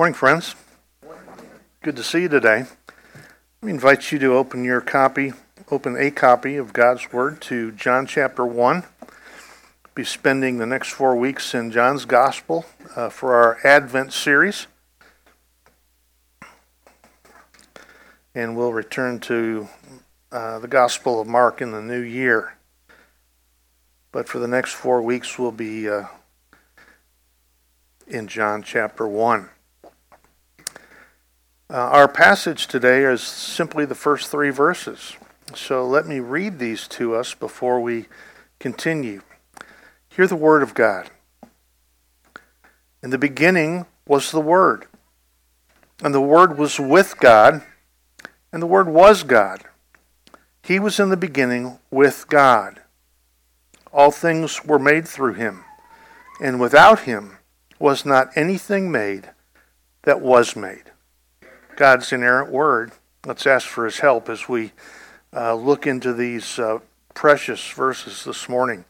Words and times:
Morning, 0.00 0.14
friends. 0.14 0.54
Good 1.82 1.96
to 1.96 2.04
see 2.04 2.22
you 2.22 2.28
today. 2.28 2.66
Let 3.60 3.68
invite 3.68 4.12
you 4.12 4.20
to 4.20 4.34
open 4.34 4.62
your 4.62 4.80
copy, 4.80 5.32
open 5.72 5.96
a 5.96 6.12
copy 6.12 6.54
of 6.54 6.72
God's 6.72 7.12
Word 7.12 7.40
to 7.40 7.72
John 7.72 8.06
chapter 8.06 8.46
1. 8.46 8.84
Be 9.96 10.04
spending 10.04 10.58
the 10.58 10.66
next 10.66 10.90
four 10.90 11.16
weeks 11.16 11.52
in 11.52 11.72
John's 11.72 12.04
Gospel 12.04 12.64
uh, 12.94 13.08
for 13.08 13.34
our 13.34 13.58
Advent 13.64 14.12
series. 14.12 14.68
And 18.36 18.56
we'll 18.56 18.72
return 18.72 19.18
to 19.22 19.68
uh, 20.30 20.60
the 20.60 20.68
Gospel 20.68 21.20
of 21.20 21.26
Mark 21.26 21.60
in 21.60 21.72
the 21.72 21.82
new 21.82 22.02
year. 22.02 22.56
But 24.12 24.28
for 24.28 24.38
the 24.38 24.46
next 24.46 24.74
four 24.74 25.02
weeks, 25.02 25.40
we'll 25.40 25.50
be 25.50 25.88
uh, 25.88 26.04
in 28.06 28.28
John 28.28 28.62
chapter 28.62 29.04
1. 29.04 29.48
Uh, 31.70 31.76
our 31.76 32.08
passage 32.08 32.66
today 32.66 33.04
is 33.04 33.22
simply 33.22 33.84
the 33.84 33.94
first 33.94 34.30
three 34.30 34.50
verses. 34.50 35.16
So 35.54 35.86
let 35.86 36.06
me 36.06 36.18
read 36.18 36.58
these 36.58 36.88
to 36.88 37.14
us 37.14 37.34
before 37.34 37.80
we 37.80 38.06
continue. 38.58 39.20
Hear 40.08 40.26
the 40.26 40.36
word 40.36 40.62
of 40.62 40.72
God. 40.72 41.10
In 43.02 43.10
the 43.10 43.18
beginning 43.18 43.86
was 44.06 44.32
the 44.32 44.40
Word, 44.40 44.86
and 46.02 46.12
the 46.12 46.20
Word 46.20 46.58
was 46.58 46.80
with 46.80 47.20
God, 47.20 47.62
and 48.52 48.60
the 48.60 48.66
Word 48.66 48.88
was 48.88 49.22
God. 49.22 49.62
He 50.62 50.80
was 50.80 50.98
in 50.98 51.10
the 51.10 51.16
beginning 51.16 51.78
with 51.90 52.26
God. 52.28 52.80
All 53.92 54.10
things 54.10 54.64
were 54.64 54.80
made 54.80 55.06
through 55.06 55.34
him, 55.34 55.64
and 56.40 56.60
without 56.60 57.00
him 57.00 57.38
was 57.78 58.04
not 58.04 58.36
anything 58.36 58.90
made 58.90 59.30
that 60.02 60.20
was 60.20 60.56
made. 60.56 60.90
God's 61.78 62.12
inerrant 62.12 62.50
word. 62.50 62.90
Let's 63.24 63.46
ask 63.46 63.64
for 63.64 63.84
his 63.84 64.00
help 64.00 64.28
as 64.28 64.48
we 64.48 64.72
uh, 65.32 65.54
look 65.54 65.86
into 65.86 66.12
these 66.12 66.58
uh, 66.58 66.80
precious 67.14 67.70
verses 67.70 68.24
this 68.24 68.48
morning. 68.48 68.84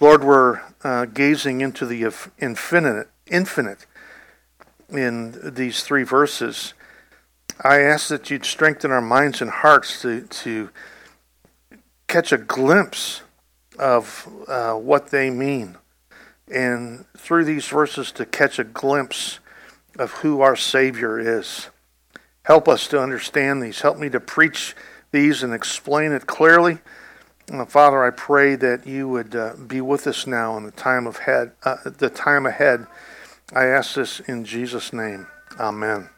Lord, 0.00 0.24
we're 0.24 0.62
uh, 0.82 1.04
gazing 1.04 1.60
into 1.60 1.84
the 1.84 2.10
infinite, 2.38 3.08
infinite 3.26 3.84
in 4.88 5.38
these 5.54 5.82
three 5.82 6.02
verses. 6.02 6.72
I 7.62 7.80
ask 7.80 8.08
that 8.08 8.30
you'd 8.30 8.46
strengthen 8.46 8.90
our 8.90 9.02
minds 9.02 9.42
and 9.42 9.50
hearts 9.50 10.00
to, 10.00 10.22
to 10.22 10.70
catch 12.08 12.32
a 12.32 12.38
glimpse 12.38 13.20
of 13.78 14.26
uh, 14.48 14.72
what 14.76 15.10
they 15.10 15.28
mean, 15.28 15.76
and 16.50 17.04
through 17.18 17.44
these 17.44 17.68
verses 17.68 18.12
to 18.12 18.24
catch 18.24 18.58
a 18.58 18.64
glimpse 18.64 19.40
of 19.98 20.12
who 20.12 20.40
our 20.40 20.56
Savior 20.56 21.18
is. 21.18 21.68
Help 22.44 22.68
us 22.68 22.88
to 22.88 23.00
understand 23.00 23.62
these. 23.62 23.80
Help 23.80 23.98
me 23.98 24.08
to 24.10 24.20
preach 24.20 24.74
these 25.12 25.42
and 25.42 25.54
explain 25.54 26.12
it 26.12 26.26
clearly. 26.26 26.78
Uh, 27.52 27.64
Father, 27.64 28.04
I 28.04 28.10
pray 28.10 28.54
that 28.56 28.86
you 28.86 29.08
would 29.08 29.34
uh, 29.34 29.54
be 29.66 29.80
with 29.80 30.06
us 30.06 30.26
now 30.26 30.56
in 30.56 30.64
the 30.64 30.70
time 30.70 31.06
of 31.06 31.18
head, 31.18 31.52
uh, 31.62 31.76
the 31.84 32.10
time 32.10 32.46
ahead. 32.46 32.86
I 33.52 33.66
ask 33.66 33.94
this 33.94 34.20
in 34.20 34.44
Jesus' 34.44 34.92
name. 34.92 35.26
Amen. 35.58 36.08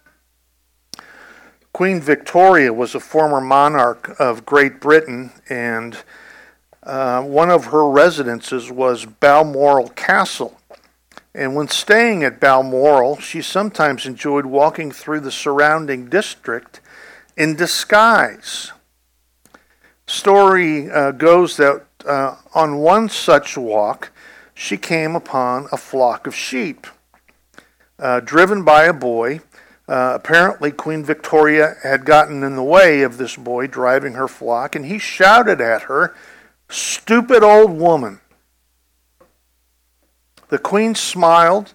Queen 1.73 2.01
Victoria 2.01 2.73
was 2.73 2.95
a 2.95 3.01
former 3.01 3.41
monarch 3.41 4.19
of 4.19 4.47
Great 4.47 4.81
Britain, 4.81 5.31
and 5.51 5.99
uh, 6.83 7.23
one 7.23 7.51
of 7.51 7.67
her 7.67 7.91
residences 7.91 8.71
was 8.71 9.05
Balmoral 9.05 9.91
Castle. 9.91 10.56
And 11.37 11.55
when 11.55 11.69
staying 11.69 12.25
at 12.25 12.41
Balmoral, 12.41 13.19
she 13.19 13.42
sometimes 13.42 14.07
enjoyed 14.07 14.47
walking 14.47 14.91
through 14.91 15.20
the 15.20 15.30
surrounding 15.30 16.08
district 16.08 16.80
in 17.36 17.57
disguise. 17.57 18.73
Story 20.07 20.91
uh, 20.91 21.11
goes 21.11 21.58
that 21.58 21.85
uh, 22.07 22.36
on 22.55 22.79
one 22.79 23.11
such 23.11 23.58
walk, 23.58 24.13
she 24.55 24.79
came 24.79 25.14
upon 25.14 25.69
a 25.70 25.77
flock 25.77 26.27
of 26.27 26.35
sheep. 26.35 26.86
Uh, 27.98 28.20
driven 28.20 28.64
by 28.64 28.85
a 28.85 28.95
boy, 28.95 29.41
uh, 29.89 30.13
apparently 30.14 30.70
Queen 30.70 31.05
Victoria 31.05 31.74
had 31.83 32.07
gotten 32.07 32.42
in 32.45 32.57
the 32.57 32.63
way 32.63 33.03
of 33.03 33.18
this 33.18 33.36
boy 33.36 33.67
driving 33.67 34.14
her 34.14 34.29
flock, 34.29 34.74
and 34.74 34.86
he 34.86 34.98
shouted 34.98 35.61
at 35.61 35.83
her, 35.83 36.14
Stupid 36.70 37.42
old 37.42 37.73
woman! 37.73 38.20
The 40.48 40.58
queen 40.58 40.95
smiled, 40.95 41.74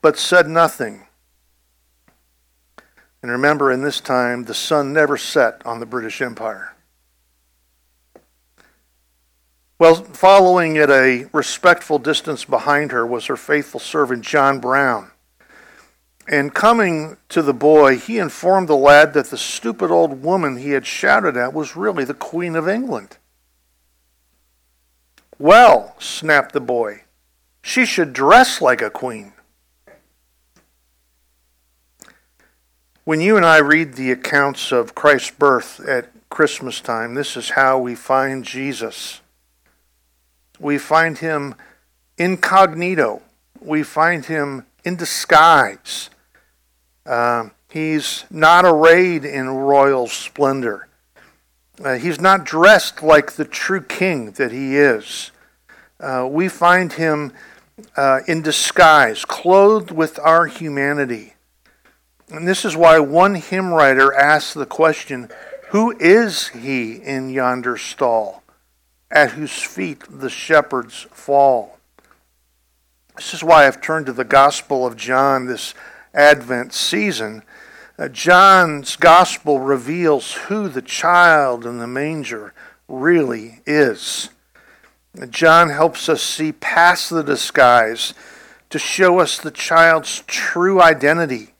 but 0.00 0.18
said 0.18 0.48
nothing. 0.48 1.06
And 3.22 3.30
remember, 3.32 3.72
in 3.72 3.82
this 3.82 4.00
time, 4.00 4.44
the 4.44 4.54
sun 4.54 4.92
never 4.92 5.16
set 5.16 5.60
on 5.66 5.80
the 5.80 5.86
British 5.86 6.22
Empire. 6.22 6.74
Well, 9.78 9.94
following 9.94 10.76
at 10.78 10.90
a 10.90 11.26
respectful 11.32 11.98
distance 11.98 12.44
behind 12.44 12.90
her 12.90 13.06
was 13.06 13.26
her 13.26 13.36
faithful 13.36 13.80
servant 13.80 14.24
John 14.24 14.58
Brown. 14.58 15.10
And 16.26 16.52
coming 16.52 17.16
to 17.30 17.42
the 17.42 17.54
boy, 17.54 17.96
he 17.96 18.18
informed 18.18 18.68
the 18.68 18.76
lad 18.76 19.14
that 19.14 19.26
the 19.26 19.38
stupid 19.38 19.90
old 19.90 20.22
woman 20.22 20.58
he 20.58 20.70
had 20.70 20.84
shouted 20.84 21.36
at 21.36 21.54
was 21.54 21.76
really 21.76 22.04
the 22.04 22.12
Queen 22.12 22.56
of 22.56 22.68
England. 22.68 23.18
Well, 25.38 25.94
snapped 25.98 26.52
the 26.52 26.60
boy, 26.60 27.02
she 27.68 27.84
should 27.84 28.14
dress 28.14 28.62
like 28.62 28.80
a 28.80 28.88
queen. 28.88 29.30
When 33.04 33.20
you 33.20 33.36
and 33.36 33.44
I 33.44 33.58
read 33.58 33.92
the 33.92 34.10
accounts 34.10 34.72
of 34.72 34.94
Christ's 34.94 35.32
birth 35.32 35.78
at 35.86 36.08
Christmas 36.30 36.80
time, 36.80 37.12
this 37.12 37.36
is 37.36 37.50
how 37.50 37.78
we 37.78 37.94
find 37.94 38.42
Jesus. 38.42 39.20
We 40.58 40.78
find 40.78 41.18
him 41.18 41.56
incognito, 42.16 43.20
we 43.60 43.82
find 43.82 44.24
him 44.24 44.64
in 44.82 44.96
disguise. 44.96 46.08
Uh, 47.04 47.50
he's 47.68 48.24
not 48.30 48.64
arrayed 48.64 49.26
in 49.26 49.50
royal 49.50 50.06
splendor. 50.06 50.88
Uh, 51.84 51.96
he's 51.96 52.18
not 52.18 52.46
dressed 52.46 53.02
like 53.02 53.32
the 53.32 53.44
true 53.44 53.82
king 53.82 54.30
that 54.32 54.52
he 54.52 54.78
is. 54.78 55.32
Uh, 56.00 56.26
we 56.30 56.48
find 56.48 56.94
him 56.94 57.32
uh, 57.96 58.20
in 58.26 58.42
disguise, 58.42 59.24
clothed 59.24 59.90
with 59.90 60.18
our 60.20 60.46
humanity. 60.46 61.34
And 62.30 62.46
this 62.46 62.64
is 62.64 62.76
why 62.76 62.98
one 62.98 63.36
hymn 63.36 63.72
writer 63.72 64.12
asks 64.14 64.54
the 64.54 64.66
question 64.66 65.30
Who 65.70 65.96
is 65.98 66.48
he 66.48 66.94
in 66.94 67.30
yonder 67.30 67.76
stall, 67.76 68.42
at 69.10 69.32
whose 69.32 69.62
feet 69.62 70.02
the 70.08 70.30
shepherds 70.30 71.06
fall? 71.10 71.78
This 73.16 73.34
is 73.34 73.42
why 73.42 73.66
I've 73.66 73.80
turned 73.80 74.06
to 74.06 74.12
the 74.12 74.24
Gospel 74.24 74.86
of 74.86 74.96
John 74.96 75.46
this 75.46 75.74
Advent 76.14 76.72
season. 76.72 77.42
Uh, 77.98 78.08
John's 78.08 78.94
Gospel 78.94 79.58
reveals 79.58 80.32
who 80.32 80.68
the 80.68 80.82
child 80.82 81.66
in 81.66 81.78
the 81.78 81.88
manger 81.88 82.54
really 82.86 83.60
is. 83.66 84.30
John 85.26 85.70
helps 85.70 86.08
us 86.08 86.22
see 86.22 86.52
past 86.52 87.10
the 87.10 87.22
disguise 87.22 88.14
to 88.70 88.78
show 88.78 89.18
us 89.18 89.38
the 89.38 89.50
child's 89.50 90.22
true 90.26 90.80
identity. 90.80 91.54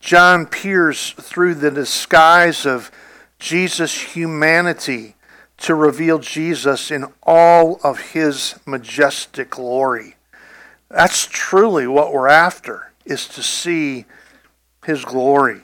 John 0.00 0.46
peers 0.46 1.12
through 1.12 1.54
the 1.54 1.70
disguise 1.70 2.64
of 2.66 2.90
Jesus' 3.38 4.14
humanity 4.14 5.14
to 5.58 5.74
reveal 5.74 6.18
Jesus 6.18 6.90
in 6.90 7.04
all 7.22 7.78
of 7.84 8.12
his 8.12 8.58
majestic 8.66 9.50
glory. 9.50 10.16
That's 10.88 11.26
truly 11.26 11.86
what 11.86 12.12
we're 12.12 12.28
after, 12.28 12.92
is 13.04 13.28
to 13.28 13.42
see 13.42 14.06
his 14.84 15.04
glory. 15.04 15.60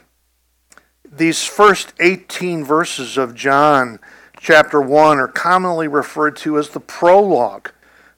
These 1.11 1.45
first 1.45 1.95
18 1.99 2.63
verses 2.65 3.17
of 3.17 3.35
John 3.35 3.99
chapter 4.39 4.81
1 4.81 5.19
are 5.19 5.29
commonly 5.29 5.89
referred 5.89 6.37
to 6.37 6.59
as 6.59 6.71
the 6.71 6.81
prologue 6.81 7.71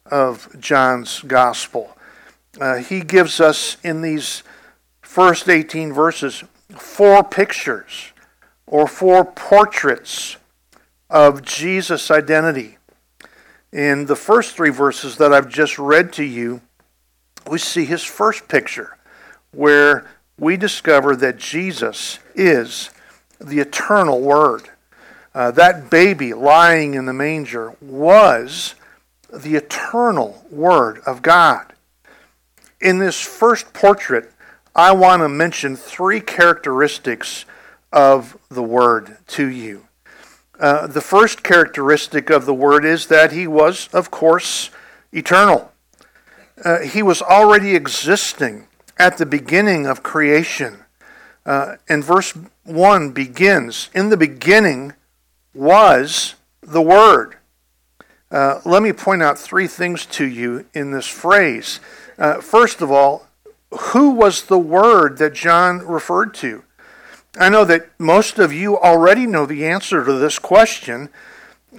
of 0.07 0.49
John's 0.59 1.21
gospel. 1.23 1.97
Uh, 2.61 2.77
he 2.77 3.01
gives 3.01 3.41
us 3.41 3.77
in 3.83 4.03
these 4.03 4.43
first 5.01 5.49
18 5.49 5.93
verses 5.93 6.45
four 6.71 7.25
pictures 7.25 8.13
or 8.67 8.87
four 8.87 9.25
portraits 9.25 10.37
of 11.09 11.43
Jesus' 11.43 12.11
identity. 12.11 12.77
In 13.73 14.07
the 14.07 14.17
first 14.17 14.57
three 14.57 14.71
verses 14.71 15.17
that 15.17 15.33
I've 15.33 15.49
just 15.49 15.79
read 15.79 16.13
to 16.15 16.25
you, 16.25 16.61
we 17.51 17.59
see 17.59 17.85
his 17.85 18.03
first 18.05 18.49
picture 18.49 18.97
where 19.53 20.07
we 20.39 20.57
discover 20.57 21.17
that 21.17 21.39
Jesus 21.39 22.19
is 22.35 22.91
the 23.41 23.61
eternal 23.61 24.21
Word 24.21 24.71
uh, 25.39 25.53
that 25.53 25.89
baby 25.89 26.35
lying 26.35 26.95
in 26.95 27.07
the 27.07 27.13
manger 27.13 27.73
was 27.81 28.75
the 29.33 29.55
eternal 29.55 30.45
Word 30.51 31.01
of 31.07 31.23
God. 31.23 31.75
in 32.81 32.99
this 32.99 33.21
first 33.21 33.73
portrait, 33.73 34.33
I 34.75 34.91
want 34.91 35.23
to 35.23 35.29
mention 35.29 35.77
three 35.77 36.21
characteristics 36.21 37.45
of 37.93 38.37
the 38.49 38.65
Word 38.65 39.19
to 39.29 39.47
you. 39.47 39.87
Uh, 40.59 40.89
the 40.89 41.01
first 41.01 41.45
characteristic 41.45 42.31
of 42.31 42.45
the 42.45 42.55
Word 42.55 42.85
is 42.85 43.07
that 43.07 43.31
he 43.31 43.47
was, 43.47 43.89
of 43.93 44.11
course, 44.11 44.71
eternal. 45.13 45.71
Uh, 46.65 46.81
he 46.81 47.01
was 47.01 47.23
already 47.23 47.77
existing 47.77 48.67
at 48.99 49.19
the 49.19 49.27
beginning 49.27 49.87
of 49.87 50.03
creation. 50.03 50.79
Uh, 51.47 51.77
and 51.89 52.03
verse 52.03 52.37
1 52.65 53.13
begins 53.13 53.89
In 53.95 54.09
the 54.09 54.17
beginning 54.17 54.95
was 55.55 56.35
the 56.63 56.83
Word. 56.83 57.37
Uh, 58.31 58.61
let 58.65 58.83
me 58.83 58.93
point 58.93 59.23
out 59.23 59.39
three 59.39 59.67
things 59.67 60.05
to 60.07 60.27
you 60.27 60.67
in 60.75 60.91
this 60.91 61.07
phrase. 61.07 61.81
Uh, 62.19 62.41
first 62.41 62.83
of 62.83 62.91
all, 62.91 63.27
who 63.71 64.11
was 64.11 64.45
the 64.45 64.59
Word 64.59 65.19
that 65.19 65.35
John 65.35 65.79
referred 65.79 66.35
to? 66.35 66.63
I 67.39 67.49
know 67.49 67.65
that 67.65 67.89
most 67.99 68.39
of 68.39 68.53
you 68.53 68.79
already 68.79 69.27
know 69.27 69.47
the 69.47 69.67
answer 69.67 70.05
to 70.05 70.13
this 70.15 70.39
question, 70.39 71.09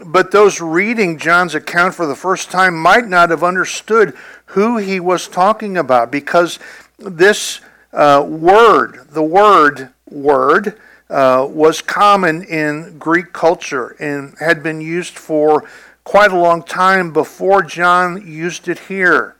but 0.06 0.32
those 0.32 0.62
reading 0.62 1.18
John's 1.18 1.56
account 1.56 1.96
for 1.96 2.06
the 2.06 2.16
first 2.16 2.50
time 2.50 2.76
might 2.76 3.08
not 3.08 3.30
have 3.30 3.44
understood 3.44 4.16
who 4.48 4.78
he 4.78 5.00
was 5.00 5.28
talking 5.28 5.78
about 5.78 6.12
because 6.12 6.60
this 6.98 7.62
uh, 7.92 8.24
word, 8.28 9.08
the 9.10 9.24
word 9.24 9.90
word, 10.10 10.78
uh, 11.10 11.48
was 11.50 11.82
common 11.82 12.44
in 12.44 12.98
Greek 13.00 13.34
culture 13.34 13.96
and 14.00 14.36
had 14.40 14.62
been 14.62 14.80
used 14.80 15.18
for 15.18 15.64
quite 16.04 16.32
a 16.32 16.38
long 16.38 16.64
time 16.64 17.12
before 17.12 17.64
John 17.64 18.26
used 18.28 18.68
it 18.68 18.80
here. 18.80 19.36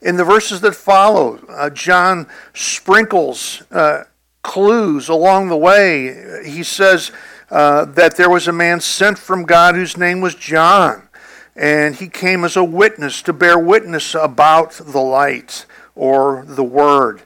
In 0.00 0.16
the 0.16 0.24
verses 0.24 0.60
that 0.62 0.74
follow, 0.74 1.38
uh, 1.48 1.70
John 1.70 2.26
sprinkles 2.54 3.62
uh, 3.70 4.04
clues 4.42 5.08
along 5.08 5.48
the 5.48 5.56
way. 5.56 6.42
He 6.44 6.64
says 6.64 7.12
uh, 7.50 7.84
that 7.84 8.16
there 8.16 8.30
was 8.30 8.48
a 8.48 8.52
man 8.52 8.80
sent 8.80 9.18
from 9.18 9.44
God 9.44 9.76
whose 9.76 9.96
name 9.96 10.20
was 10.20 10.34
John, 10.34 11.08
and 11.54 11.94
he 11.94 12.08
came 12.08 12.44
as 12.44 12.56
a 12.56 12.64
witness 12.64 13.22
to 13.22 13.32
bear 13.32 13.58
witness 13.58 14.14
about 14.14 14.72
the 14.72 15.00
light 15.00 15.66
or 15.94 16.44
the 16.46 16.64
word. 16.64 17.22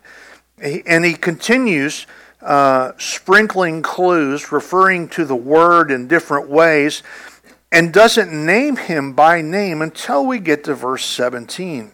And 0.58 1.04
he 1.04 1.14
continues 1.14 2.06
uh, 2.46 2.92
sprinkling 2.96 3.82
clues, 3.82 4.52
referring 4.52 5.08
to 5.08 5.24
the 5.24 5.34
word 5.34 5.90
in 5.90 6.06
different 6.06 6.48
ways, 6.48 7.02
and 7.72 7.92
doesn't 7.92 8.32
name 8.32 8.76
him 8.76 9.12
by 9.14 9.42
name 9.42 9.82
until 9.82 10.24
we 10.24 10.38
get 10.38 10.62
to 10.62 10.74
verse 10.74 11.04
17, 11.04 11.90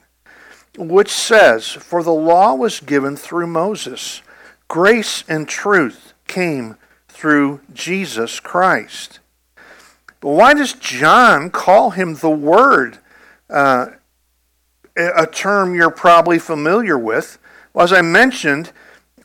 which 0.77 1.09
says, 1.09 1.69
For 1.71 2.03
the 2.03 2.13
law 2.13 2.55
was 2.55 2.81
given 2.81 3.17
through 3.17 3.47
Moses, 3.47 4.21
grace 4.69 5.25
and 5.27 5.49
truth 5.49 6.13
came 6.29 6.77
through 7.09 7.61
Jesus 7.73 8.39
Christ. 8.39 9.21
But 10.21 10.31
why 10.31 10.53
does 10.53 10.75
John 10.75 11.49
call 11.49 11.91
him 11.91 12.17
the 12.17 12.31
Word? 12.31 12.99
Uh, 13.49 13.87
a 14.95 15.27
term 15.27 15.75
you're 15.75 15.91
probably 15.91 16.39
familiar 16.39 16.99
with. 16.99 17.39
Well, 17.73 17.85
as 17.85 17.93
I 17.95 18.03
mentioned, 18.03 18.71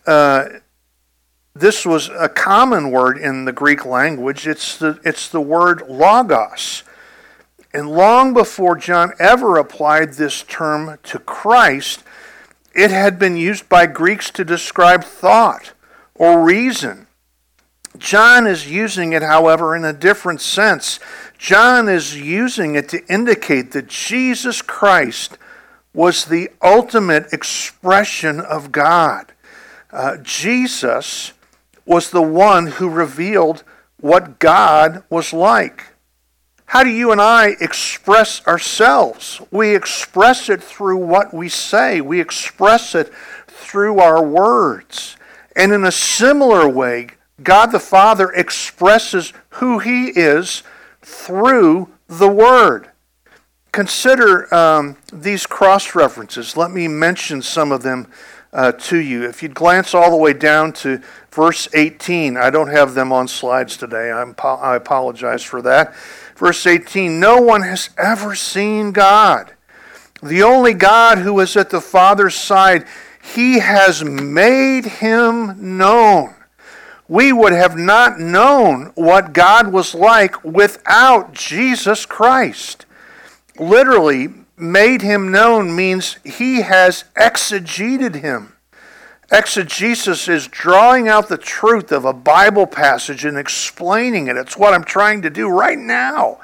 uh, 0.05 0.45
this 1.59 1.85
was 1.85 2.09
a 2.09 2.29
common 2.29 2.91
word 2.91 3.17
in 3.17 3.45
the 3.45 3.51
Greek 3.51 3.85
language. 3.85 4.47
It's 4.47 4.77
the, 4.77 4.99
it's 5.03 5.29
the 5.29 5.41
word 5.41 5.83
logos. 5.87 6.83
And 7.73 7.89
long 7.89 8.33
before 8.33 8.75
John 8.75 9.13
ever 9.19 9.57
applied 9.57 10.13
this 10.13 10.43
term 10.43 10.97
to 11.03 11.19
Christ, 11.19 12.03
it 12.73 12.91
had 12.91 13.19
been 13.19 13.35
used 13.35 13.67
by 13.69 13.85
Greeks 13.85 14.31
to 14.31 14.45
describe 14.45 15.03
thought 15.03 15.73
or 16.15 16.43
reason. 16.43 17.07
John 17.97 18.47
is 18.47 18.69
using 18.69 19.13
it, 19.13 19.23
however, 19.23 19.75
in 19.75 19.83
a 19.83 19.93
different 19.93 20.41
sense. 20.41 20.99
John 21.37 21.89
is 21.89 22.19
using 22.19 22.75
it 22.75 22.89
to 22.89 23.05
indicate 23.07 23.71
that 23.71 23.87
Jesus 23.87 24.61
Christ 24.61 25.37
was 25.93 26.25
the 26.25 26.49
ultimate 26.61 27.33
expression 27.33 28.39
of 28.39 28.71
God. 28.71 29.33
Uh, 29.91 30.17
Jesus 30.17 31.33
was 31.87 32.11
the 32.11 32.21
one 32.21 32.67
who 32.67 32.89
revealed 32.89 33.63
what 33.99 34.39
God 34.39 35.03
was 35.09 35.33
like. 35.33 35.85
How 36.65 36.83
do 36.83 36.89
you 36.89 37.11
and 37.11 37.21
I 37.21 37.55
express 37.61 38.45
ourselves? 38.45 39.41
We 39.51 39.73
express 39.73 40.49
it 40.49 40.61
through 40.61 40.97
what 40.97 41.33
we 41.33 41.47
say, 41.47 42.01
we 42.01 42.19
express 42.19 42.93
it 42.93 43.11
through 43.47 43.99
our 43.99 44.23
words. 44.23 45.15
And 45.55 45.71
in 45.71 45.85
a 45.85 45.91
similar 45.91 46.67
way, 46.67 47.09
God 47.41 47.67
the 47.67 47.79
Father 47.79 48.31
expresses 48.31 49.33
who 49.49 49.79
He 49.79 50.09
is 50.09 50.61
through 51.01 51.89
the 52.07 52.27
Word. 52.27 52.89
Consider 53.71 54.53
um, 54.53 54.97
these 55.13 55.45
cross 55.45 55.95
references. 55.95 56.57
Let 56.57 56.71
me 56.71 56.87
mention 56.87 57.41
some 57.41 57.71
of 57.71 57.83
them 57.83 58.07
uh, 58.53 58.71
to 58.71 58.97
you. 58.97 59.23
If 59.23 59.43
you'd 59.43 59.53
glance 59.53 59.93
all 59.93 60.09
the 60.11 60.17
way 60.17 60.33
down 60.33 60.73
to 60.73 61.01
verse 61.31 61.67
18, 61.73 62.37
I 62.37 62.49
don't 62.49 62.69
have 62.69 62.93
them 62.93 63.11
on 63.11 63.27
slides 63.27 63.77
today. 63.77 64.11
I'm, 64.11 64.35
I 64.43 64.75
apologize 64.75 65.43
for 65.43 65.61
that. 65.63 65.95
Verse 66.35 66.65
18 66.65 67.19
No 67.19 67.41
one 67.41 67.61
has 67.61 67.89
ever 67.97 68.35
seen 68.35 68.91
God. 68.91 69.53
The 70.23 70.43
only 70.43 70.73
God 70.73 71.19
who 71.19 71.39
is 71.39 71.55
at 71.55 71.69
the 71.69 71.81
Father's 71.81 72.35
side, 72.35 72.85
he 73.21 73.59
has 73.59 74.03
made 74.03 74.85
him 74.85 75.77
known. 75.77 76.33
We 77.07 77.31
would 77.31 77.53
have 77.53 77.77
not 77.77 78.19
known 78.19 78.91
what 78.95 79.33
God 79.33 79.71
was 79.71 79.95
like 79.95 80.43
without 80.43 81.33
Jesus 81.33 82.05
Christ 82.05 82.85
literally 83.59 84.29
made 84.57 85.01
him 85.01 85.31
known 85.31 85.75
means 85.75 86.17
he 86.23 86.61
has 86.61 87.05
exegeted 87.15 88.15
him. 88.15 88.53
Exegesis 89.31 90.27
is 90.27 90.47
drawing 90.47 91.07
out 91.07 91.27
the 91.27 91.37
truth 91.37 91.91
of 91.91 92.05
a 92.05 92.13
Bible 92.13 92.65
passage 92.65 93.25
and 93.25 93.37
explaining 93.37 94.27
it. 94.27 94.37
It's 94.37 94.57
what 94.57 94.73
I'm 94.73 94.85
trying 94.85 95.21
to 95.23 95.29
do 95.29 95.49
right 95.49 95.77
now. 95.77 96.39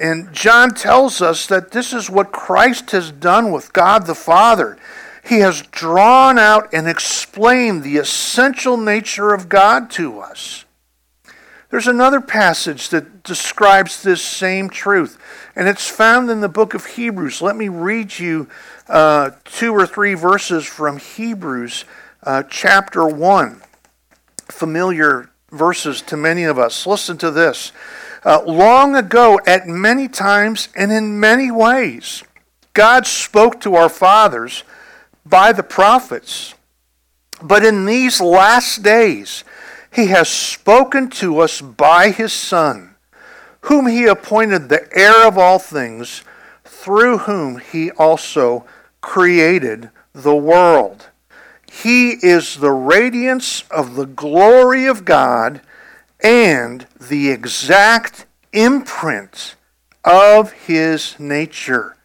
And 0.00 0.32
John 0.32 0.74
tells 0.74 1.20
us 1.20 1.46
that 1.48 1.72
this 1.72 1.92
is 1.92 2.08
what 2.08 2.30
Christ 2.30 2.92
has 2.92 3.10
done 3.10 3.50
with 3.50 3.72
God 3.72 4.06
the 4.06 4.14
Father. 4.14 4.78
He 5.24 5.40
has 5.40 5.62
drawn 5.62 6.38
out 6.38 6.72
and 6.72 6.88
explained 6.88 7.82
the 7.82 7.96
essential 7.96 8.76
nature 8.76 9.34
of 9.34 9.48
God 9.48 9.90
to 9.92 10.20
us. 10.20 10.64
There's 11.70 11.86
another 11.86 12.20
passage 12.22 12.88
that 12.90 13.22
describes 13.22 14.02
this 14.02 14.22
same 14.22 14.70
truth, 14.70 15.18
and 15.54 15.68
it's 15.68 15.86
found 15.86 16.30
in 16.30 16.40
the 16.40 16.48
book 16.48 16.72
of 16.72 16.86
Hebrews. 16.86 17.42
Let 17.42 17.56
me 17.56 17.68
read 17.68 18.18
you 18.18 18.48
uh, 18.88 19.32
two 19.44 19.74
or 19.74 19.86
three 19.86 20.14
verses 20.14 20.64
from 20.64 20.96
Hebrews 20.98 21.84
uh, 22.22 22.44
chapter 22.44 23.06
1. 23.06 23.60
Familiar 24.46 25.28
verses 25.50 26.00
to 26.02 26.16
many 26.16 26.44
of 26.44 26.58
us. 26.58 26.86
Listen 26.86 27.18
to 27.18 27.30
this. 27.30 27.72
Uh, 28.24 28.42
long 28.44 28.96
ago, 28.96 29.38
at 29.46 29.66
many 29.66 30.08
times 30.08 30.70
and 30.74 30.90
in 30.90 31.20
many 31.20 31.50
ways, 31.50 32.24
God 32.72 33.06
spoke 33.06 33.60
to 33.60 33.74
our 33.74 33.90
fathers 33.90 34.64
by 35.26 35.52
the 35.52 35.62
prophets. 35.62 36.54
But 37.42 37.62
in 37.62 37.84
these 37.84 38.20
last 38.20 38.82
days, 38.82 39.44
he 39.92 40.06
has 40.06 40.28
spoken 40.28 41.10
to 41.10 41.40
us 41.40 41.60
by 41.60 42.10
his 42.10 42.32
Son, 42.32 42.94
whom 43.62 43.86
he 43.86 44.06
appointed 44.06 44.68
the 44.68 44.88
heir 44.96 45.26
of 45.26 45.36
all 45.36 45.58
things, 45.58 46.22
through 46.64 47.18
whom 47.18 47.58
he 47.58 47.90
also 47.92 48.64
created 49.00 49.90
the 50.12 50.36
world. 50.36 51.08
He 51.70 52.12
is 52.12 52.56
the 52.56 52.70
radiance 52.70 53.64
of 53.70 53.94
the 53.94 54.06
glory 54.06 54.86
of 54.86 55.04
God 55.04 55.60
and 56.20 56.86
the 57.00 57.30
exact 57.30 58.26
imprint 58.52 59.54
of 60.04 60.52
his 60.52 61.18
nature. 61.18 61.97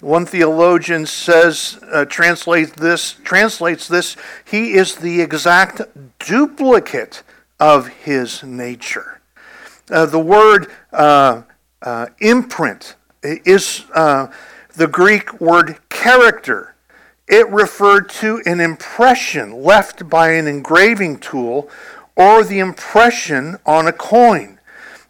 One 0.00 0.24
theologian 0.24 1.04
says, 1.04 1.78
uh, 1.92 2.06
translates 2.06 2.72
this, 2.72 3.12
translates 3.22 3.86
this, 3.86 4.16
he 4.44 4.72
is 4.72 4.94
the 4.94 5.20
exact 5.20 5.82
duplicate 6.18 7.22
of 7.58 7.88
his 7.88 8.42
nature. 8.42 9.20
Uh, 9.90 10.06
the 10.06 10.18
word 10.18 10.68
uh, 10.92 11.42
uh 11.82 12.06
imprint 12.20 12.94
is 13.22 13.84
uh, 13.94 14.28
the 14.74 14.86
Greek 14.86 15.40
word 15.40 15.76
character. 15.90 16.74
It 17.28 17.48
referred 17.50 18.08
to 18.20 18.42
an 18.46 18.60
impression 18.60 19.62
left 19.62 20.08
by 20.08 20.30
an 20.32 20.46
engraving 20.46 21.18
tool 21.18 21.68
or 22.16 22.42
the 22.42 22.58
impression 22.58 23.58
on 23.66 23.86
a 23.86 23.92
coin. 23.92 24.59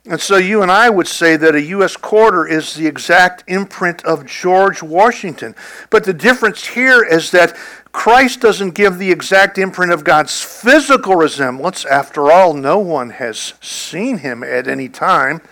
And 0.07 0.21
so 0.21 0.39
you 0.39 0.63
and 0.63 0.73
I 0.73 0.89
would 0.89 1.07
say 1.07 1.37
that 1.37 1.55
a 1.55 1.63
U.S. 1.63 1.95
quarter 1.95 2.47
is 2.47 2.75
the 2.75 2.87
exact 2.87 3.45
imprint 3.47 4.03
of 4.05 4.25
George 4.25 4.83
Washington. 4.83 5.55
But 5.91 6.05
the 6.05 6.15
difference 6.15 6.69
here 6.69 7.05
is 7.05 7.31
that 7.33 7.55
Christ 7.93 8.41
doesn't 8.41 8.71
give 8.71 8.99
the 8.99 9.11
exact 9.11 9.59
imprint 9.59 9.93
of 9.93 10.05
God's 10.05 10.43
physical 10.43 11.17
resemblance. 11.17 11.85
After 11.85 12.31
all, 12.31 12.55
no 12.55 12.79
one 12.79 13.11
has 13.11 13.55
seen 13.61 14.19
him 14.19 14.43
at 14.43 14.67
any 14.67 14.89
time. 14.89 15.43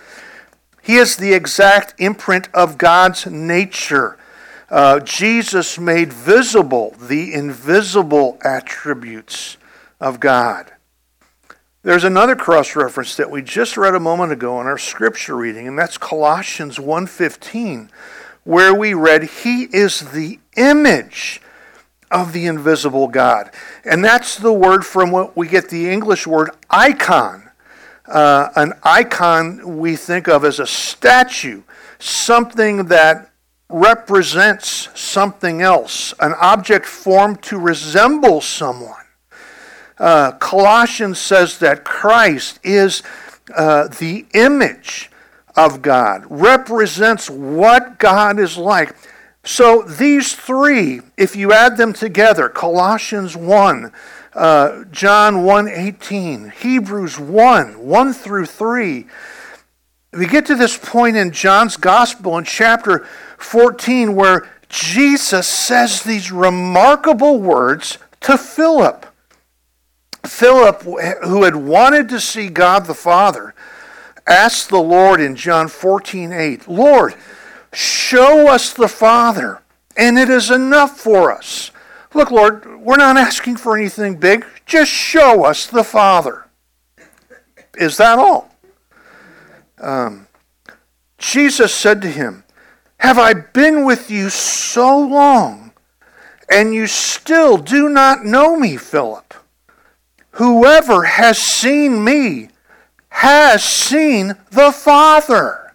He 0.82 0.96
is 0.96 1.16
the 1.16 1.34
exact 1.34 1.94
imprint 1.98 2.48
of 2.54 2.78
God's 2.78 3.26
nature. 3.26 4.16
Uh, 4.70 5.00
Jesus 5.00 5.78
made 5.78 6.10
visible 6.10 6.94
the 6.98 7.34
invisible 7.34 8.38
attributes 8.42 9.58
of 10.00 10.20
God. 10.20 10.72
There's 11.84 12.02
another 12.02 12.34
cross 12.34 12.74
reference 12.74 13.14
that 13.16 13.30
we 13.30 13.40
just 13.40 13.76
read 13.76 13.94
a 13.94 14.00
moment 14.00 14.32
ago 14.32 14.60
in 14.60 14.66
our 14.66 14.78
scripture 14.78 15.36
reading, 15.36 15.68
and 15.68 15.78
that's 15.78 15.96
Colossians 15.96 16.80
1:15, 16.80 17.88
where 18.42 18.74
we 18.74 18.94
read, 18.94 19.22
"He 19.22 19.68
is 19.72 20.00
the 20.10 20.40
image 20.56 21.40
of 22.10 22.32
the 22.32 22.46
invisible 22.46 23.06
God." 23.06 23.52
And 23.84 24.04
that's 24.04 24.34
the 24.34 24.52
word 24.52 24.84
from 24.84 25.12
what 25.12 25.36
we 25.36 25.46
get 25.46 25.68
the 25.68 25.88
English 25.88 26.26
word 26.26 26.50
icon. 26.68 27.48
Uh, 28.08 28.48
an 28.56 28.72
icon 28.82 29.78
we 29.78 29.94
think 29.94 30.26
of 30.26 30.44
as 30.44 30.58
a 30.58 30.66
statue, 30.66 31.62
something 32.00 32.86
that 32.86 33.30
represents 33.68 34.88
something 34.96 35.62
else, 35.62 36.12
an 36.18 36.34
object 36.40 36.86
formed 36.86 37.40
to 37.42 37.58
resemble 37.58 38.40
someone. 38.40 38.97
Uh, 39.98 40.32
Colossians 40.32 41.18
says 41.18 41.58
that 41.58 41.84
Christ 41.84 42.60
is 42.62 43.02
uh, 43.54 43.88
the 43.88 44.26
image 44.34 45.10
of 45.56 45.82
God, 45.82 46.24
represents 46.28 47.28
what 47.28 47.98
God 47.98 48.38
is 48.38 48.56
like. 48.56 48.94
So 49.42 49.82
these 49.82 50.34
three, 50.34 51.00
if 51.16 51.34
you 51.34 51.52
add 51.52 51.76
them 51.76 51.92
together, 51.92 52.48
Colossians 52.48 53.36
1, 53.36 53.92
uh, 54.34 54.84
John 54.92 55.36
1.18, 55.36 56.52
Hebrews 56.52 57.18
1, 57.18 57.78
1 57.78 58.12
through 58.12 58.46
3, 58.46 59.06
we 60.12 60.26
get 60.26 60.46
to 60.46 60.54
this 60.54 60.76
point 60.76 61.16
in 61.16 61.32
John's 61.32 61.76
Gospel 61.76 62.38
in 62.38 62.44
chapter 62.44 63.06
14 63.38 64.14
where 64.14 64.48
Jesus 64.68 65.48
says 65.48 66.02
these 66.02 66.30
remarkable 66.30 67.40
words 67.40 67.98
to 68.20 68.38
Philip. 68.38 69.06
Philip, 70.28 70.82
who 70.82 71.42
had 71.42 71.56
wanted 71.56 72.08
to 72.10 72.20
see 72.20 72.48
God 72.48 72.86
the 72.86 72.94
Father, 72.94 73.54
asked 74.26 74.68
the 74.68 74.80
Lord 74.80 75.20
in 75.20 75.34
John 75.34 75.68
14 75.68 76.32
8, 76.32 76.68
Lord, 76.68 77.14
show 77.72 78.48
us 78.48 78.72
the 78.72 78.88
Father, 78.88 79.62
and 79.96 80.18
it 80.18 80.28
is 80.28 80.50
enough 80.50 80.98
for 80.98 81.32
us. 81.32 81.70
Look, 82.14 82.30
Lord, 82.30 82.80
we're 82.80 82.96
not 82.96 83.16
asking 83.16 83.56
for 83.56 83.76
anything 83.76 84.16
big. 84.16 84.44
Just 84.66 84.90
show 84.90 85.44
us 85.44 85.66
the 85.66 85.84
Father. 85.84 86.46
Is 87.74 87.96
that 87.98 88.18
all? 88.18 88.54
Um, 89.80 90.26
Jesus 91.18 91.74
said 91.74 92.00
to 92.02 92.10
him, 92.10 92.44
Have 92.98 93.18
I 93.18 93.34
been 93.34 93.84
with 93.84 94.10
you 94.10 94.30
so 94.30 94.98
long, 94.98 95.72
and 96.50 96.74
you 96.74 96.86
still 96.86 97.56
do 97.56 97.88
not 97.88 98.24
know 98.24 98.56
me, 98.56 98.76
Philip? 98.76 99.27
Whoever 100.38 101.02
has 101.02 101.36
seen 101.36 102.04
me 102.04 102.50
has 103.08 103.64
seen 103.64 104.36
the 104.52 104.70
Father. 104.70 105.74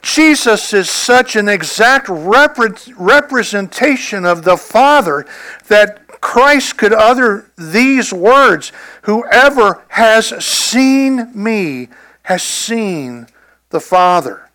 Jesus 0.00 0.72
is 0.72 0.88
such 0.88 1.34
an 1.34 1.48
exact 1.48 2.06
repre- 2.06 2.94
representation 2.96 4.24
of 4.24 4.44
the 4.44 4.56
Father 4.56 5.26
that 5.66 6.06
Christ 6.20 6.76
could 6.76 6.92
utter 6.92 7.50
these 7.58 8.12
words 8.12 8.70
Whoever 9.02 9.82
has 9.88 10.28
seen 10.44 11.32
me 11.34 11.88
has 12.22 12.44
seen 12.44 13.26
the 13.70 13.80
Father. 13.80 14.48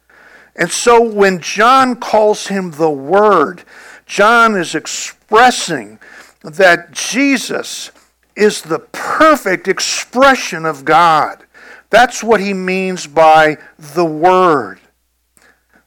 And 0.56 0.72
so 0.72 1.01
when 1.03 1.41
John 1.41 1.98
calls 1.98 2.48
him 2.48 2.72
the 2.72 2.89
Word, 2.89 3.63
John 4.06 4.56
is 4.56 4.75
expressing 4.75 6.00
that 6.41 6.94
Jesus 6.94 7.91
is 8.38 8.62
the 8.62 8.79
perfect 8.79 9.67
expression 9.67 10.65
of 10.65 10.86
God. 10.86 11.44
That's 11.89 12.24
what 12.24 12.39
he 12.39 12.53
means 12.53 13.08
by 13.08 13.58
the 13.77 14.06
Word. 14.06 14.79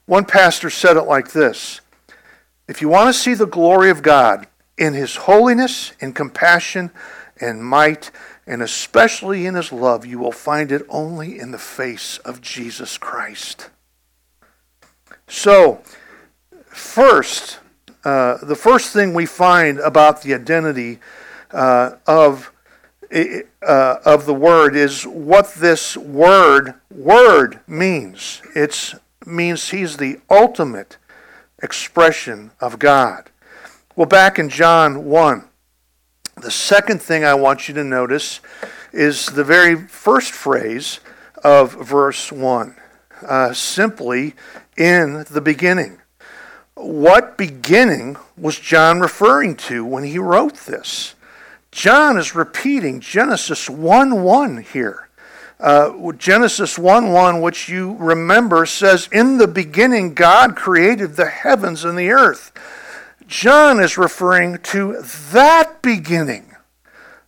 One 0.06 0.24
pastor 0.24 0.68
said 0.68 0.96
it 0.96 1.02
like 1.02 1.32
this 1.32 1.80
If 2.66 2.82
you 2.82 2.88
want 2.88 3.14
to 3.14 3.18
see 3.18 3.34
the 3.34 3.46
glory 3.46 3.90
of 3.90 4.02
God 4.02 4.48
in 4.76 4.94
his 4.94 5.14
holiness, 5.14 5.92
in 6.00 6.12
compassion, 6.12 6.90
and 7.40 7.64
might, 7.64 8.10
and 8.46 8.62
especially 8.62 9.46
in 9.46 9.54
his 9.54 9.72
love, 9.72 10.04
you 10.04 10.18
will 10.18 10.32
find 10.32 10.72
it 10.72 10.82
only 10.88 11.38
in 11.38 11.52
the 11.52 11.58
face 11.58 12.18
of 12.18 12.40
Jesus 12.40 12.98
Christ. 12.98 13.70
So, 15.28 15.82
first, 16.66 17.60
uh, 18.04 18.38
the 18.38 18.56
first 18.56 18.92
thing 18.92 19.14
we 19.14 19.26
find 19.26 19.78
about 19.78 20.22
the 20.22 20.34
identity 20.34 20.98
uh, 21.52 21.96
of 22.06 22.52
uh, 23.12 23.96
of 24.04 24.24
the 24.26 24.34
word 24.34 24.76
is 24.76 25.04
what 25.04 25.54
this 25.54 25.96
word 25.96 26.74
word 26.90 27.60
means. 27.66 28.40
It 28.54 28.94
means 29.26 29.70
he's 29.70 29.96
the 29.96 30.20
ultimate 30.30 30.96
expression 31.62 32.52
of 32.60 32.78
God. 32.78 33.30
Well, 33.96 34.06
back 34.06 34.38
in 34.38 34.48
John 34.48 35.04
1, 35.06 35.44
the 36.40 36.50
second 36.50 37.02
thing 37.02 37.24
I 37.24 37.34
want 37.34 37.68
you 37.68 37.74
to 37.74 37.84
notice 37.84 38.40
is 38.92 39.26
the 39.26 39.44
very 39.44 39.76
first 39.76 40.32
phrase 40.32 41.00
of 41.42 41.72
verse 41.72 42.32
1 42.32 42.76
uh, 43.26 43.52
simply 43.52 44.34
in 44.76 45.24
the 45.30 45.40
beginning. 45.40 45.98
What 46.74 47.36
beginning 47.36 48.16
was 48.38 48.58
John 48.58 49.00
referring 49.00 49.56
to 49.56 49.84
when 49.84 50.04
he 50.04 50.18
wrote 50.18 50.56
this? 50.60 51.14
John 51.72 52.18
is 52.18 52.34
repeating 52.34 53.00
Genesis 53.00 53.70
1 53.70 54.22
1 54.22 54.62
here. 54.72 55.08
Uh, 55.58 56.12
Genesis 56.12 56.78
1 56.78 57.12
1, 57.12 57.40
which 57.40 57.68
you 57.68 57.96
remember, 57.98 58.66
says, 58.66 59.08
In 59.12 59.38
the 59.38 59.46
beginning, 59.46 60.14
God 60.14 60.56
created 60.56 61.16
the 61.16 61.28
heavens 61.28 61.84
and 61.84 61.98
the 61.98 62.10
earth. 62.10 62.52
John 63.26 63.78
is 63.78 63.96
referring 63.96 64.58
to 64.58 65.00
that 65.32 65.82
beginning. 65.82 66.56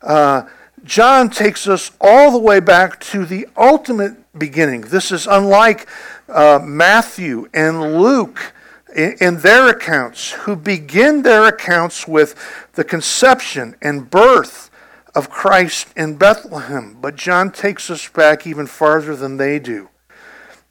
Uh, 0.00 0.49
John 0.82 1.30
takes 1.30 1.68
us 1.68 1.92
all 2.00 2.32
the 2.32 2.38
way 2.38 2.58
back 2.58 2.99
to 3.00 3.25
the 3.25 3.46
ultimate 3.56 4.16
beginning. 4.37 4.80
This 4.80 5.12
is 5.12 5.28
unlike 5.28 5.87
uh, 6.28 6.58
Matthew 6.61 7.49
and 7.54 8.00
Luke 8.00 8.52
in 8.94 9.38
their 9.38 9.68
accounts, 9.68 10.32
who 10.32 10.56
begin 10.56 11.22
their 11.22 11.46
accounts 11.46 12.06
with 12.06 12.34
the 12.75 12.84
conception 12.84 13.76
and 13.80 14.11
birth 14.11 14.70
of 15.14 15.30
Christ 15.30 15.88
in 15.96 16.16
Bethlehem. 16.16 16.96
But 17.00 17.16
John 17.16 17.50
takes 17.50 17.90
us 17.90 18.08
back 18.08 18.46
even 18.46 18.66
farther 18.66 19.14
than 19.16 19.37
they 19.37 19.58
do. 19.58 19.88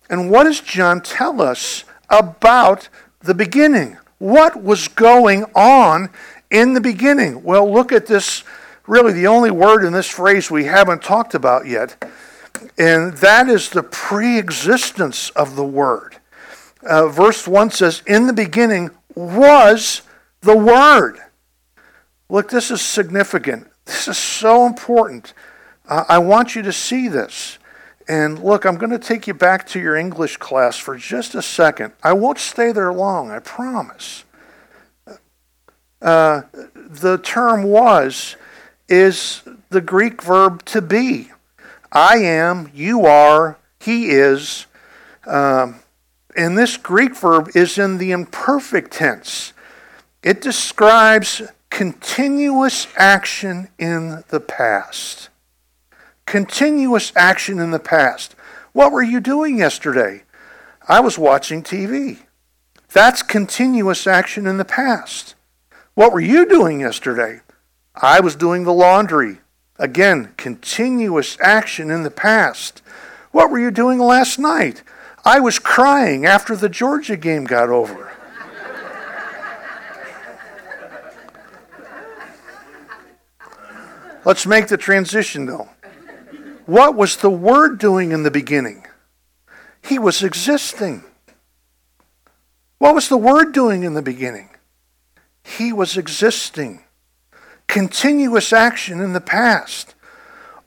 And 0.09 0.29
what 0.29 0.43
does 0.43 0.59
John 0.59 1.01
tell 1.01 1.41
us 1.41 1.83
about 2.09 2.89
the 3.21 3.33
beginning? 3.33 3.97
What 4.17 4.61
was 4.61 4.87
going 4.87 5.45
on 5.55 6.09
in 6.49 6.73
the 6.73 6.81
beginning? 6.81 7.43
Well, 7.43 7.71
look 7.71 7.91
at 7.91 8.07
this 8.07 8.43
really 8.87 9.13
the 9.13 9.27
only 9.27 9.51
word 9.51 9.85
in 9.85 9.93
this 9.93 10.09
phrase 10.09 10.51
we 10.51 10.65
haven't 10.65 11.01
talked 11.01 11.33
about 11.33 11.65
yet, 11.65 12.03
and 12.77 13.13
that 13.17 13.47
is 13.47 13.69
the 13.69 13.83
pre 13.83 14.37
existence 14.37 15.29
of 15.31 15.55
the 15.55 15.63
Word 15.63 16.17
uh, 16.83 17.07
verse 17.07 17.47
1 17.47 17.71
says, 17.71 18.01
In 18.05 18.27
the 18.27 18.33
beginning 18.33 18.91
was 19.15 20.01
the 20.41 20.57
Word. 20.57 21.17
Look, 22.29 22.49
this 22.49 22.71
is 22.71 22.81
significant. 22.81 23.67
This 23.85 24.07
is 24.07 24.17
so 24.17 24.65
important. 24.65 25.33
Uh, 25.87 26.05
I 26.07 26.17
want 26.19 26.55
you 26.55 26.61
to 26.61 26.71
see 26.71 27.07
this. 27.07 27.57
And 28.07 28.39
look, 28.39 28.65
I'm 28.65 28.77
going 28.77 28.91
to 28.91 28.99
take 28.99 29.27
you 29.27 29.33
back 29.33 29.67
to 29.67 29.79
your 29.79 29.95
English 29.95 30.37
class 30.37 30.77
for 30.77 30.97
just 30.97 31.35
a 31.35 31.41
second. 31.41 31.93
I 32.03 32.13
won't 32.13 32.39
stay 32.39 32.71
there 32.71 32.91
long, 32.93 33.31
I 33.31 33.39
promise. 33.39 34.25
Uh, 36.01 36.41
the 36.75 37.19
term 37.19 37.63
was 37.63 38.35
is 38.89 39.43
the 39.69 39.81
Greek 39.81 40.21
verb 40.21 40.65
to 40.65 40.81
be. 40.81 41.31
I 41.91 42.17
am, 42.17 42.71
you 42.73 43.05
are, 43.05 43.57
he 43.79 44.09
is. 44.09 44.65
Um, 45.27 45.80
and 46.35 46.57
this 46.57 46.77
Greek 46.77 47.15
verb 47.15 47.49
is 47.55 47.77
in 47.77 47.97
the 47.97 48.11
imperfect 48.11 48.91
tense. 48.91 49.53
It 50.23 50.41
describes 50.41 51.41
continuous 51.69 52.87
action 52.95 53.69
in 53.79 54.23
the 54.29 54.39
past. 54.39 55.29
Continuous 56.25 57.11
action 57.15 57.59
in 57.59 57.71
the 57.71 57.79
past. 57.79 58.35
What 58.73 58.91
were 58.91 59.03
you 59.03 59.19
doing 59.19 59.57
yesterday? 59.57 60.23
I 60.87 60.99
was 60.99 61.17
watching 61.17 61.63
TV. 61.63 62.19
That's 62.93 63.23
continuous 63.23 64.05
action 64.05 64.45
in 64.47 64.57
the 64.57 64.65
past. 64.65 65.35
What 65.93 66.13
were 66.13 66.21
you 66.21 66.47
doing 66.47 66.81
yesterday? 66.81 67.41
I 67.95 68.19
was 68.19 68.35
doing 68.35 68.63
the 68.63 68.73
laundry. 68.73 69.39
Again, 69.77 70.33
continuous 70.37 71.37
action 71.41 71.89
in 71.89 72.03
the 72.03 72.11
past. 72.11 72.81
What 73.31 73.49
were 73.49 73.59
you 73.59 73.71
doing 73.71 73.99
last 73.99 74.37
night? 74.37 74.83
I 75.23 75.39
was 75.39 75.59
crying 75.59 76.25
after 76.25 76.55
the 76.55 76.69
Georgia 76.69 77.15
game 77.15 77.45
got 77.45 77.69
over. 77.69 78.11
Let's 84.23 84.45
make 84.45 84.67
the 84.67 84.77
transition 84.77 85.45
though. 85.45 85.69
What 86.65 86.95
was 86.95 87.17
the 87.17 87.29
Word 87.29 87.79
doing 87.79 88.11
in 88.11 88.23
the 88.23 88.31
beginning? 88.31 88.85
He 89.83 89.97
was 89.99 90.23
existing. 90.23 91.03
What 92.77 92.95
was 92.95 93.09
the 93.09 93.17
Word 93.17 93.51
doing 93.51 93.83
in 93.83 93.93
the 93.93 94.01
beginning? 94.01 94.49
He 95.43 95.73
was 95.73 95.97
existing. 95.97 96.83
Continuous 97.67 98.53
action 98.53 98.99
in 98.99 99.13
the 99.13 99.21
past. 99.21 99.95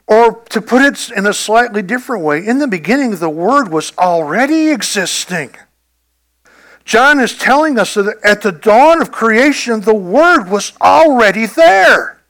Or 0.06 0.42
to 0.50 0.61
put 0.61 0.82
it 0.82 1.11
in 1.16 1.26
a 1.26 1.32
slightly 1.32 1.82
different 1.82 2.25
way, 2.25 2.46
in 2.46 2.58
the 2.58 2.68
beginning, 2.68 3.16
the 3.16 3.30
Word 3.30 3.68
was 3.68 3.92
already 3.96 4.70
existing. 4.70 5.56
John 6.84 7.20
is 7.20 7.37
telling 7.37 7.78
us 7.78 7.94
that 7.94 8.18
at 8.23 8.42
the 8.42 8.52
dawn 8.52 9.00
of 9.00 9.11
creation, 9.11 9.80
the 9.80 9.94
Word 9.94 10.50
was 10.50 10.73
already 10.80 11.46
there. 11.46 12.20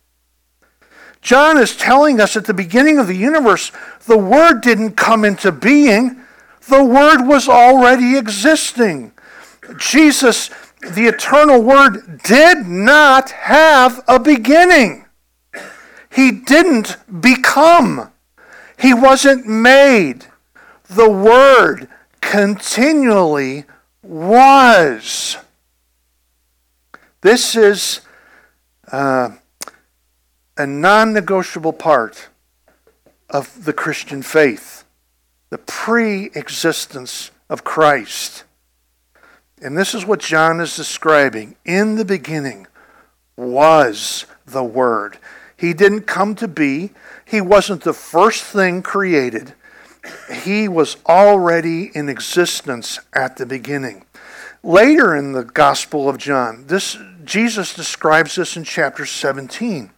John 1.21 1.59
is 1.59 1.75
telling 1.77 2.21
us 2.21 2.37
at 2.37 2.45
the 2.45 2.55
beginning 2.55 2.99
of 2.99 3.07
the 3.07 3.17
universe, 3.17 3.73
the 4.07 4.19
Word 4.19 4.61
didn't 4.61 4.93
come 4.93 5.25
into 5.25 5.51
being, 5.51 6.21
the 6.69 6.85
Word 6.85 7.27
was 7.27 7.49
already 7.49 8.17
existing. 8.17 9.13
Jesus, 9.79 10.51
the 10.93 11.07
eternal 11.07 11.63
Word, 11.63 12.21
did 12.23 12.67
not 12.67 13.31
have 13.31 14.05
a 14.07 14.21
beginning. 14.21 15.04
He 16.15 16.31
didn't 16.31 16.97
become, 17.21 18.13
He 18.79 18.95
wasn't 18.95 19.47
made. 19.47 20.27
The 20.89 21.11
Word 21.11 21.89
continually 22.21 23.65
was. 24.03 25.37
This 27.21 27.57
is. 27.57 28.01
Uh, 28.91 29.31
a 30.57 30.67
non 30.67 31.13
negotiable 31.13 31.73
part 31.73 32.29
of 33.31 33.65
the 33.65 33.73
Christian 33.73 34.23
faith 34.23 34.85
the 35.51 35.59
pre 35.59 36.27
existence 36.35 37.31
of 37.49 37.63
Christ. 37.63 38.45
And 39.63 39.79
this 39.79 39.95
is 39.95 40.05
what 40.05 40.19
John 40.19 40.61
is 40.61 40.75
describing. 40.75 41.55
In 41.65 41.95
the 41.95 42.05
beginning 42.05 42.67
was 43.37 44.27
the 44.47 44.65
Word. 44.65 45.19
He 45.65 45.73
didn't 45.73 46.03
come 46.03 46.35
to 46.37 46.49
be, 46.49 46.91
He 47.25 47.41
wasn't 47.41 47.83
the 47.83 47.95
first 47.95 48.45
thing 48.45 48.83
created. 48.83 49.55
He 50.31 50.69
was 50.69 50.99
already 51.07 51.91
in 51.95 52.11
existence 52.11 53.01
at 53.15 53.39
the 53.39 53.47
beginning. 53.47 54.05
Later 54.63 55.17
in 55.17 55.33
the 55.33 55.45
Gospel 55.45 56.09
of 56.09 56.19
John, 56.19 56.67
this 56.67 56.99
Jesus 57.25 57.73
describes 57.73 58.35
this 58.35 58.57
in 58.57 58.65
chapter 58.65 59.07
17. 59.07 59.91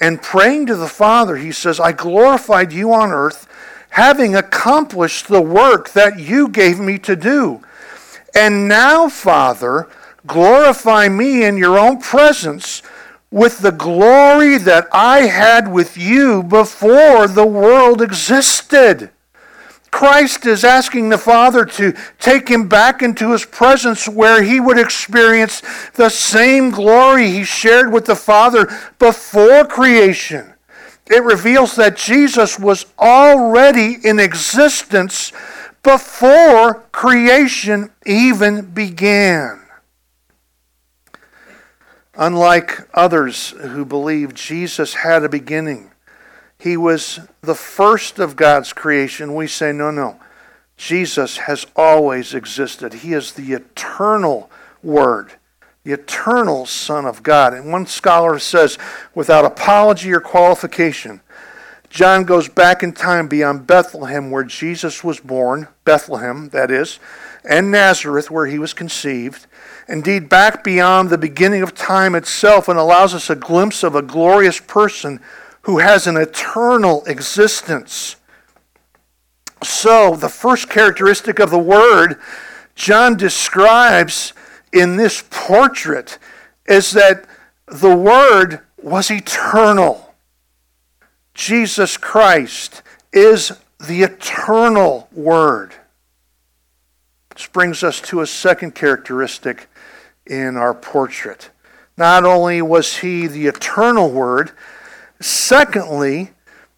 And 0.00 0.22
praying 0.22 0.66
to 0.66 0.76
the 0.76 0.86
Father, 0.86 1.36
he 1.36 1.52
says, 1.52 1.80
I 1.80 1.92
glorified 1.92 2.72
you 2.72 2.92
on 2.92 3.10
earth, 3.10 3.48
having 3.90 4.36
accomplished 4.36 5.28
the 5.28 5.40
work 5.40 5.90
that 5.92 6.18
you 6.18 6.48
gave 6.48 6.78
me 6.78 6.98
to 6.98 7.16
do. 7.16 7.62
And 8.34 8.68
now, 8.68 9.08
Father, 9.08 9.88
glorify 10.26 11.08
me 11.08 11.44
in 11.44 11.56
your 11.56 11.78
own 11.78 11.98
presence 12.00 12.82
with 13.30 13.60
the 13.60 13.72
glory 13.72 14.58
that 14.58 14.88
I 14.92 15.22
had 15.22 15.70
with 15.70 15.96
you 15.96 16.42
before 16.42 17.28
the 17.28 17.46
world 17.46 18.00
existed. 18.00 19.10
Christ 19.90 20.46
is 20.46 20.64
asking 20.64 21.08
the 21.08 21.18
Father 21.18 21.64
to 21.64 21.94
take 22.18 22.48
him 22.48 22.68
back 22.68 23.02
into 23.02 23.32
his 23.32 23.44
presence 23.44 24.08
where 24.08 24.42
he 24.42 24.60
would 24.60 24.78
experience 24.78 25.62
the 25.94 26.08
same 26.08 26.70
glory 26.70 27.30
he 27.30 27.44
shared 27.44 27.92
with 27.92 28.04
the 28.04 28.16
Father 28.16 28.68
before 28.98 29.64
creation. 29.64 30.54
It 31.06 31.22
reveals 31.22 31.74
that 31.76 31.96
Jesus 31.96 32.58
was 32.58 32.86
already 32.98 33.96
in 34.04 34.18
existence 34.18 35.32
before 35.82 36.84
creation 36.92 37.90
even 38.04 38.66
began. 38.66 39.67
Unlike 42.18 42.88
others 42.92 43.50
who 43.50 43.84
believe 43.84 44.34
Jesus 44.34 44.94
had 44.94 45.22
a 45.22 45.28
beginning, 45.28 45.92
he 46.58 46.76
was 46.76 47.20
the 47.42 47.54
first 47.54 48.18
of 48.18 48.34
God's 48.34 48.72
creation. 48.72 49.36
We 49.36 49.46
say, 49.46 49.70
no, 49.70 49.92
no. 49.92 50.18
Jesus 50.76 51.38
has 51.38 51.66
always 51.76 52.34
existed. 52.34 52.92
He 52.92 53.12
is 53.12 53.32
the 53.32 53.52
eternal 53.52 54.50
Word, 54.82 55.34
the 55.84 55.92
eternal 55.92 56.66
Son 56.66 57.06
of 57.06 57.22
God. 57.22 57.54
And 57.54 57.70
one 57.70 57.86
scholar 57.86 58.40
says, 58.40 58.78
without 59.14 59.44
apology 59.44 60.12
or 60.12 60.20
qualification, 60.20 61.20
John 61.88 62.24
goes 62.24 62.48
back 62.48 62.82
in 62.82 62.92
time 62.92 63.28
beyond 63.28 63.66
Bethlehem, 63.66 64.30
where 64.30 64.44
Jesus 64.44 65.02
was 65.02 65.20
born, 65.20 65.68
Bethlehem, 65.84 66.48
that 66.50 66.70
is, 66.70 66.98
and 67.48 67.70
Nazareth, 67.70 68.30
where 68.30 68.46
he 68.46 68.58
was 68.58 68.74
conceived. 68.74 69.46
Indeed, 69.88 70.28
back 70.28 70.62
beyond 70.62 71.08
the 71.08 71.18
beginning 71.18 71.62
of 71.62 71.74
time 71.74 72.14
itself, 72.14 72.68
and 72.68 72.78
allows 72.78 73.14
us 73.14 73.30
a 73.30 73.36
glimpse 73.36 73.82
of 73.82 73.94
a 73.94 74.02
glorious 74.02 74.60
person 74.60 75.20
who 75.62 75.78
has 75.78 76.06
an 76.06 76.16
eternal 76.16 77.04
existence. 77.06 78.16
So, 79.62 80.14
the 80.14 80.28
first 80.28 80.68
characteristic 80.68 81.38
of 81.38 81.50
the 81.50 81.58
Word 81.58 82.20
John 82.78 83.16
describes 83.16 84.32
in 84.72 84.96
this 84.96 85.24
portrait 85.30 86.18
is 86.66 86.92
that 86.92 87.26
the 87.66 87.94
Word 87.94 88.60
was 88.80 89.10
eternal. 89.10 90.14
Jesus 91.34 91.96
Christ 91.96 92.82
is 93.12 93.52
the 93.80 94.02
eternal 94.02 95.08
Word. 95.12 95.74
Which 97.38 97.52
brings 97.52 97.84
us 97.84 98.00
to 98.00 98.20
a 98.20 98.26
second 98.26 98.74
characteristic 98.74 99.68
in 100.26 100.56
our 100.56 100.74
portrait. 100.74 101.50
Not 101.96 102.24
only 102.24 102.60
was 102.60 102.98
he 102.98 103.28
the 103.28 103.46
eternal 103.46 104.10
Word, 104.10 104.50
Secondly, 105.20 106.30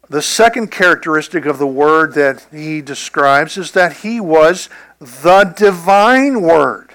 the 0.09 0.21
second 0.21 0.71
characteristic 0.71 1.45
of 1.45 1.59
the 1.59 1.67
Word 1.67 2.13
that 2.13 2.45
he 2.51 2.81
describes 2.81 3.57
is 3.57 3.71
that 3.73 3.97
he 3.97 4.19
was 4.19 4.69
the 4.99 5.53
divine 5.55 6.41
Word. 6.41 6.89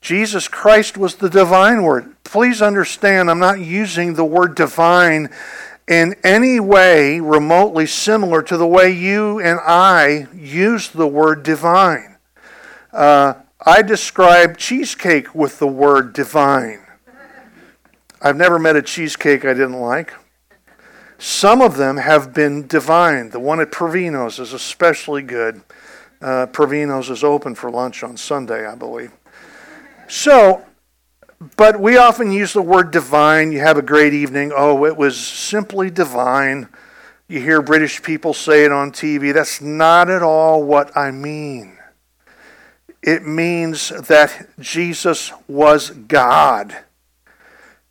Jesus 0.00 0.48
Christ 0.48 0.96
was 0.96 1.16
the 1.16 1.30
divine 1.30 1.82
Word. 1.82 2.14
Please 2.22 2.62
understand, 2.62 3.30
I'm 3.30 3.38
not 3.38 3.60
using 3.60 4.14
the 4.14 4.24
word 4.24 4.54
divine 4.54 5.30
in 5.86 6.14
any 6.24 6.60
way 6.60 7.20
remotely 7.20 7.86
similar 7.86 8.42
to 8.42 8.56
the 8.56 8.66
way 8.66 8.90
you 8.90 9.38
and 9.40 9.60
I 9.60 10.26
use 10.34 10.88
the 10.88 11.06
word 11.06 11.42
divine. 11.42 12.13
Uh, 12.94 13.34
I 13.66 13.82
describe 13.82 14.56
cheesecake 14.56 15.34
with 15.34 15.58
the 15.58 15.66
word 15.66 16.12
divine. 16.12 16.86
I've 18.22 18.36
never 18.36 18.56
met 18.56 18.76
a 18.76 18.82
cheesecake 18.82 19.44
I 19.44 19.52
didn't 19.52 19.80
like. 19.80 20.14
Some 21.18 21.60
of 21.60 21.76
them 21.76 21.96
have 21.96 22.32
been 22.32 22.68
divine. 22.68 23.30
The 23.30 23.40
one 23.40 23.58
at 23.58 23.72
Provino's 23.72 24.38
is 24.38 24.52
especially 24.52 25.22
good. 25.22 25.62
Uh, 26.22 26.46
Provino's 26.46 27.10
is 27.10 27.24
open 27.24 27.56
for 27.56 27.68
lunch 27.68 28.04
on 28.04 28.16
Sunday, 28.16 28.64
I 28.64 28.76
believe. 28.76 29.10
So, 30.06 30.64
but 31.56 31.80
we 31.80 31.96
often 31.96 32.30
use 32.30 32.52
the 32.52 32.62
word 32.62 32.92
divine. 32.92 33.50
You 33.50 33.58
have 33.58 33.76
a 33.76 33.82
great 33.82 34.14
evening. 34.14 34.52
Oh, 34.54 34.84
it 34.84 34.96
was 34.96 35.18
simply 35.18 35.90
divine. 35.90 36.68
You 37.26 37.40
hear 37.40 37.60
British 37.60 38.02
people 38.02 38.34
say 38.34 38.64
it 38.64 38.70
on 38.70 38.92
TV. 38.92 39.34
That's 39.34 39.60
not 39.60 40.08
at 40.08 40.22
all 40.22 40.62
what 40.62 40.96
I 40.96 41.10
mean. 41.10 41.78
It 43.06 43.26
means 43.26 43.90
that 43.90 44.48
Jesus 44.58 45.30
was 45.46 45.90
God. 45.90 46.74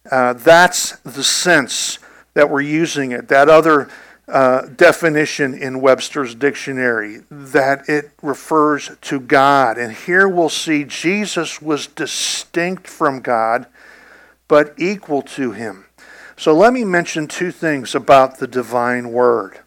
Uh, 0.09 0.33
that's 0.33 0.97
the 1.01 1.23
sense 1.23 1.99
that 2.33 2.49
we're 2.49 2.61
using 2.61 3.11
it, 3.11 3.27
that 3.27 3.47
other 3.47 3.91
uh, 4.27 4.61
definition 4.75 5.53
in 5.53 5.81
Webster's 5.81 6.33
dictionary, 6.33 7.21
that 7.29 7.87
it 7.87 8.09
refers 8.23 8.89
to 9.01 9.19
God. 9.19 9.77
And 9.77 9.93
here 9.93 10.27
we'll 10.27 10.49
see 10.49 10.83
Jesus 10.83 11.61
was 11.61 11.85
distinct 11.85 12.87
from 12.87 13.19
God, 13.19 13.67
but 14.47 14.73
equal 14.77 15.21
to 15.21 15.51
him. 15.51 15.85
So 16.35 16.55
let 16.55 16.73
me 16.73 16.83
mention 16.83 17.27
two 17.27 17.51
things 17.51 17.93
about 17.93 18.39
the 18.39 18.47
divine 18.47 19.11
word. 19.11 19.59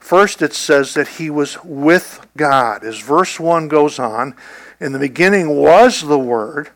First, 0.00 0.40
it 0.40 0.54
says 0.54 0.94
that 0.94 1.08
he 1.08 1.28
was 1.28 1.62
with 1.62 2.26
God. 2.38 2.84
As 2.84 2.98
verse 3.00 3.38
1 3.38 3.68
goes 3.68 3.98
on, 3.98 4.34
in 4.80 4.92
the 4.92 4.98
beginning 4.98 5.56
was 5.56 6.02
the 6.02 6.18
Word, 6.18 6.70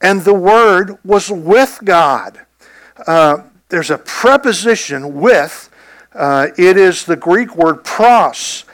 and 0.00 0.22
the 0.22 0.34
Word 0.34 0.98
was 1.04 1.30
with 1.30 1.80
God. 1.84 2.46
Uh, 3.06 3.42
there's 3.68 3.90
a 3.90 3.98
preposition 3.98 5.20
with. 5.20 5.70
Uh, 6.14 6.48
it 6.56 6.76
is 6.76 7.04
the 7.04 7.16
Greek 7.16 7.54
word 7.54 7.84
pros. 7.84 8.64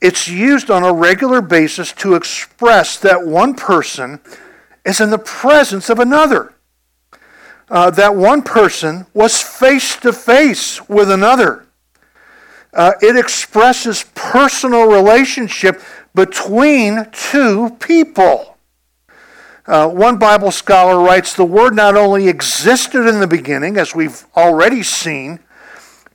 It's 0.00 0.28
used 0.28 0.70
on 0.70 0.84
a 0.84 0.92
regular 0.92 1.42
basis 1.42 1.92
to 1.94 2.14
express 2.14 2.98
that 2.98 3.26
one 3.26 3.54
person 3.54 4.20
is 4.84 5.00
in 5.00 5.10
the 5.10 5.18
presence 5.18 5.90
of 5.90 5.98
another. 5.98 6.54
Uh, 7.68 7.90
that 7.90 8.16
one 8.16 8.42
person 8.42 9.06
was 9.12 9.42
face 9.42 9.96
to 9.96 10.12
face 10.12 10.88
with 10.88 11.10
another. 11.10 11.66
Uh, 12.72 12.92
it 13.02 13.16
expresses 13.16 14.04
personal 14.14 14.86
relationship 14.86 15.80
between 16.18 17.06
two 17.12 17.70
people. 17.78 18.58
Uh, 19.68 19.88
one 19.88 20.18
Bible 20.18 20.50
scholar 20.50 21.00
writes 21.00 21.32
the 21.32 21.44
Word 21.44 21.76
not 21.76 21.96
only 21.96 22.26
existed 22.26 23.06
in 23.06 23.20
the 23.20 23.26
beginning, 23.28 23.76
as 23.76 23.94
we've 23.94 24.26
already 24.36 24.82
seen, 24.82 25.38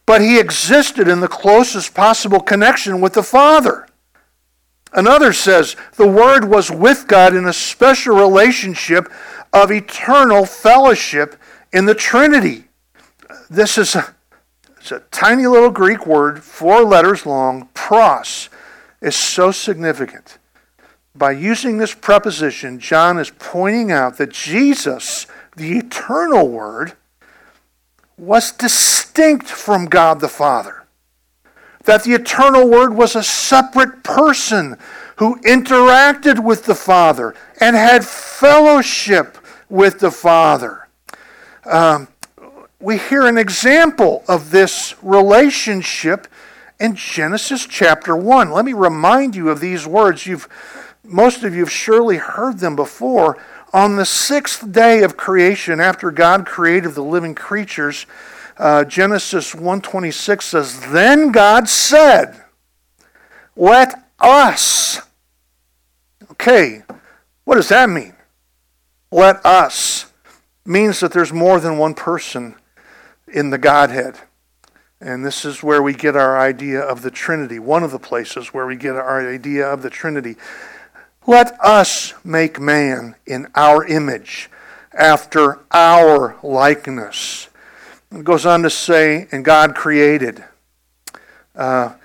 but 0.06 0.20
he 0.20 0.40
existed 0.40 1.08
in 1.08 1.22
the 1.22 1.30
closest 1.30 1.94
possible 1.94 2.42
connection 2.42 3.00
with 3.00 3.14
the 3.14 3.24
Father. 3.24 3.88
Another 4.92 5.32
says 5.32 5.78
the 5.96 6.08
Word 6.08 6.50
was 6.50 6.70
with 6.70 7.08
God 7.08 7.34
in 7.34 7.46
a 7.46 7.54
special 7.54 8.18
relationship 8.18 9.10
of 9.54 9.72
eternal 9.72 10.46
fellowship 10.46 11.38
in 11.72 11.86
the 11.86 11.96
Trinity. 11.96 12.66
This 13.50 13.78
is 13.78 13.96
a, 13.96 14.14
it's 14.76 14.92
a 14.92 15.00
tiny 15.12 15.48
little 15.48 15.72
Greek 15.72 16.06
word, 16.06 16.44
four 16.44 16.84
letters 16.84 17.26
long, 17.26 17.70
pros, 17.74 18.50
is 19.04 19.16
so 19.16 19.52
significant 19.52 20.40
by 21.16 21.32
using 21.32 21.78
this 21.78 21.94
preposition, 21.94 22.80
John 22.80 23.20
is 23.20 23.30
pointing 23.30 23.92
out 23.92 24.18
that 24.18 24.32
Jesus, 24.32 25.28
the 25.56 25.78
eternal 25.78 26.48
Word, 26.48 26.94
was 28.18 28.52
distinct 28.52 29.48
from 29.48 29.86
God 29.86 30.20
the 30.20 30.28
Father. 30.28 30.86
That 31.86 32.04
the 32.04 32.14
eternal 32.14 32.68
Word 32.68 32.96
was 32.96 33.16
a 33.16 33.24
separate 33.24 34.04
person 34.04 34.78
who 35.18 35.40
interacted 35.42 36.44
with 36.44 36.66
the 36.66 36.76
Father 36.76 37.36
and 37.60 37.76
had 37.76 38.04
fellowship 38.06 39.38
with 39.70 40.00
the 40.00 40.12
Father. 40.12 40.88
Um, 41.66 42.08
we 42.80 42.98
hear 42.98 43.28
an 43.28 43.38
example 43.38 44.24
of 44.28 44.50
this 44.50 44.96
relationship 45.04 46.28
in 46.84 46.96
Genesis 46.96 47.66
chapter 47.66 48.14
1. 48.14 48.52
Let 48.52 48.66
me 48.66 48.74
remind 48.74 49.38
you 49.38 49.50
of 49.50 49.62
these 49.62 49.88
words. 49.88 50.28
You've 50.28 50.50
most 51.06 51.44
of 51.44 51.54
you 51.54 51.62
have 51.62 51.72
surely 51.72 52.18
heard 52.18 52.60
them 52.60 52.76
before. 52.76 53.38
On 53.72 53.96
the 53.96 54.06
sixth 54.06 54.70
day 54.70 55.02
of 55.02 55.16
creation, 55.16 55.80
after 55.80 56.12
God 56.12 56.46
created 56.46 56.94
the 56.94 57.02
living 57.02 57.36
creatures, 57.36 58.06
uh, 58.58 58.84
Genesis 58.84 59.56
1:26 59.56 60.46
says, 60.46 60.80
"Then 60.92 61.32
God 61.32 61.70
said, 61.70 62.44
let 63.56 64.10
us." 64.20 65.00
Okay, 66.32 66.84
what 67.46 67.56
does 67.56 67.70
that 67.70 67.90
mean? 67.90 68.14
Let 69.10 69.46
us 69.46 70.08
means 70.66 71.00
that 71.00 71.14
there's 71.14 71.32
more 71.32 71.62
than 71.62 71.78
one 71.78 71.94
person 71.94 72.56
in 73.28 73.52
the 73.52 73.58
Godhead. 73.58 74.20
And 75.04 75.26
this 75.26 75.44
is 75.44 75.62
where 75.62 75.84
we 75.84 75.94
get 75.94 76.16
our 76.16 76.40
idea 76.40 76.80
of 76.80 77.02
the 77.02 77.12
Trinity, 77.12 77.60
one 77.60 77.84
of 77.84 77.92
the 77.92 78.00
places 78.00 78.54
where 78.54 78.66
we 78.66 78.78
get 78.78 78.96
our 78.96 79.30
idea 79.30 79.68
of 79.68 79.82
the 79.82 79.90
Trinity. 79.90 80.38
Let 81.28 81.60
us 81.60 82.14
make 82.24 82.58
man 82.58 83.16
in 83.26 83.48
our 83.54 83.86
image, 83.86 84.50
after 84.94 85.60
our 85.72 86.38
likeness. 86.42 87.50
It 88.14 88.24
goes 88.24 88.46
on 88.46 88.64
to 88.64 88.70
say, 88.70 89.28
and 89.34 89.44
God 89.44 89.76
created. 89.76 90.42
Uh, 91.54 91.96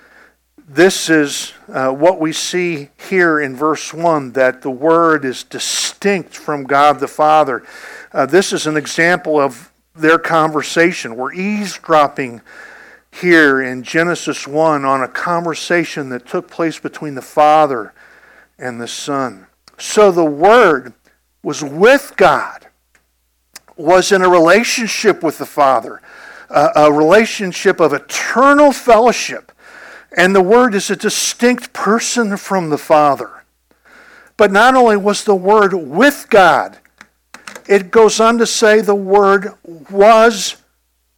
this 0.66 1.08
is 1.08 1.52
uh, 1.68 1.90
what 1.90 2.18
we 2.18 2.32
see 2.32 2.88
here 3.08 3.38
in 3.38 3.54
verse 3.54 3.94
1 3.94 4.32
that 4.32 4.62
the 4.62 4.72
Word 4.72 5.24
is 5.24 5.44
distinct 5.44 6.34
from 6.34 6.64
God 6.64 6.98
the 6.98 7.06
Father. 7.06 7.62
Uh, 8.12 8.26
this 8.26 8.52
is 8.52 8.66
an 8.66 8.76
example 8.76 9.38
of 9.38 9.70
their 9.94 10.18
conversation. 10.18 11.14
We're 11.14 11.32
eavesdropping 11.32 12.40
here 13.20 13.60
in 13.60 13.82
Genesis 13.82 14.46
1 14.46 14.84
on 14.84 15.02
a 15.02 15.08
conversation 15.08 16.08
that 16.10 16.26
took 16.26 16.50
place 16.50 16.78
between 16.78 17.14
the 17.14 17.22
Father 17.22 17.92
and 18.58 18.80
the 18.80 18.88
Son. 18.88 19.46
So 19.78 20.10
the 20.10 20.24
Word 20.24 20.94
was 21.42 21.62
with 21.62 22.14
God, 22.16 22.66
was 23.76 24.12
in 24.12 24.22
a 24.22 24.28
relationship 24.28 25.22
with 25.22 25.38
the 25.38 25.46
Father, 25.46 26.00
a 26.50 26.92
relationship 26.92 27.80
of 27.80 27.92
eternal 27.92 28.72
fellowship. 28.72 29.52
And 30.16 30.34
the 30.34 30.42
Word 30.42 30.74
is 30.74 30.90
a 30.90 30.96
distinct 30.96 31.72
person 31.72 32.36
from 32.36 32.70
the 32.70 32.78
Father. 32.78 33.44
But 34.36 34.52
not 34.52 34.74
only 34.74 34.96
was 34.96 35.24
the 35.24 35.34
Word 35.34 35.74
with 35.74 36.26
God, 36.30 36.78
it 37.68 37.90
goes 37.90 38.18
on 38.18 38.38
to 38.38 38.46
say 38.46 38.80
the 38.80 38.94
Word 38.94 39.52
was 39.90 40.56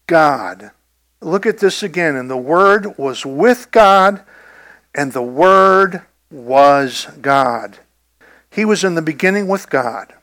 God. 0.07 0.73
Look 1.21 1.47
at 1.47 1.59
this 1.59 1.83
again. 1.83 2.17
And 2.17 2.31
the 2.31 2.37
Word 2.37 2.99
was 2.99 3.27
with 3.27 3.71
God, 3.71 4.23
and 4.95 5.13
the 5.13 5.23
Word 5.23 6.03
was 6.31 7.07
God. 7.21 7.79
He 8.51 8.65
was 8.65 8.85
in 8.85 8.95
the 8.95 9.03
beginning 9.03 9.49
with 9.49 9.69
God. 9.71 10.15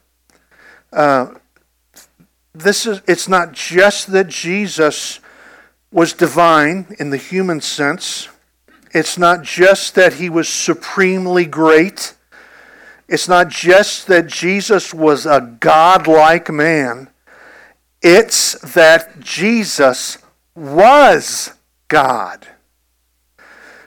Uh, 0.91 1.35
this 2.53 2.85
is 2.85 3.01
it's 3.07 3.27
not 3.27 3.51
just 3.51 4.11
that 4.11 4.27
Jesus 4.27 5.19
was 5.91 6.13
divine 6.13 6.95
in 6.99 7.09
the 7.11 7.17
human 7.17 7.61
sense. 7.61 8.29
It's 8.93 9.17
not 9.17 9.43
just 9.43 9.95
that 9.95 10.13
he 10.13 10.29
was 10.29 10.49
supremely 10.49 11.45
great. 11.45 12.15
It's 13.07 13.27
not 13.27 13.49
just 13.49 14.07
that 14.07 14.27
Jesus 14.27 14.93
was 14.93 15.25
a 15.25 15.55
godlike 15.59 16.51
man. 16.51 17.09
It's 18.01 18.53
that 18.73 19.19
Jesus 19.19 20.17
was 20.57 21.53
God. 21.87 22.47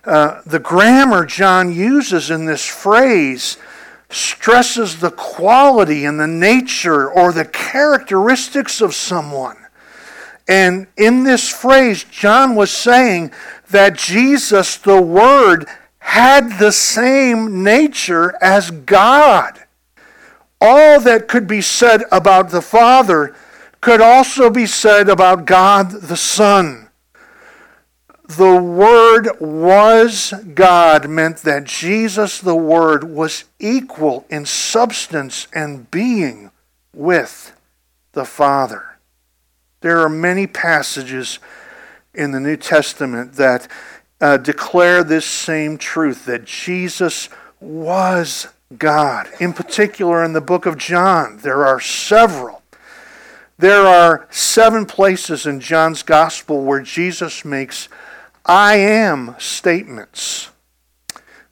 Uh, 0.04 0.40
the 0.46 0.60
grammar 0.60 1.26
John 1.26 1.74
uses 1.74 2.30
in 2.30 2.46
this 2.46 2.64
phrase 2.64 3.58
stresses 4.08 5.00
the 5.00 5.10
quality 5.10 6.04
and 6.04 6.18
the 6.18 6.26
nature 6.26 7.10
or 7.10 7.32
the 7.32 7.44
characteristics 7.44 8.80
of 8.80 8.94
someone. 8.94 9.56
And 10.48 10.86
in 10.96 11.24
this 11.24 11.48
phrase, 11.48 12.04
John 12.04 12.54
was 12.54 12.70
saying 12.70 13.32
that 13.70 13.96
Jesus, 13.96 14.76
the 14.76 15.00
Word, 15.00 15.66
had 15.98 16.58
the 16.58 16.72
same 16.72 17.62
nature 17.62 18.34
as 18.40 18.70
God. 18.70 19.60
All 20.60 21.00
that 21.00 21.28
could 21.28 21.46
be 21.46 21.60
said 21.60 22.02
about 22.10 22.50
the 22.50 22.62
Father 22.62 23.34
could 23.80 24.00
also 24.00 24.50
be 24.50 24.66
said 24.66 25.08
about 25.08 25.46
God 25.46 25.90
the 25.90 26.16
Son 26.16 26.90
the 28.36 28.56
Word 28.56 29.28
was 29.40 30.32
God 30.54 31.08
meant 31.08 31.38
that 31.38 31.64
Jesus, 31.64 32.38
the 32.38 32.54
Word, 32.54 33.02
was 33.02 33.44
equal 33.58 34.24
in 34.30 34.46
substance 34.46 35.48
and 35.52 35.90
being 35.90 36.52
with 36.94 37.52
the 38.12 38.24
Father. 38.24 38.98
There 39.80 40.00
are 40.00 40.08
many 40.08 40.46
passages 40.46 41.40
in 42.14 42.30
the 42.30 42.38
New 42.38 42.56
Testament 42.56 43.32
that 43.32 43.66
uh, 44.20 44.36
declare 44.36 45.02
this 45.02 45.26
same 45.26 45.76
truth 45.76 46.26
that 46.26 46.44
Jesus 46.44 47.30
was 47.58 48.46
God. 48.78 49.28
In 49.40 49.52
particular, 49.52 50.22
in 50.22 50.34
the 50.34 50.40
book 50.40 50.66
of 50.66 50.78
John, 50.78 51.38
there 51.38 51.66
are 51.66 51.80
several. 51.80 52.59
There 53.60 53.86
are 53.86 54.26
seven 54.30 54.86
places 54.86 55.44
in 55.44 55.60
John's 55.60 56.02
gospel 56.02 56.64
where 56.64 56.80
Jesus 56.80 57.44
makes 57.44 57.90
I 58.46 58.76
am 58.76 59.36
statements. 59.38 60.48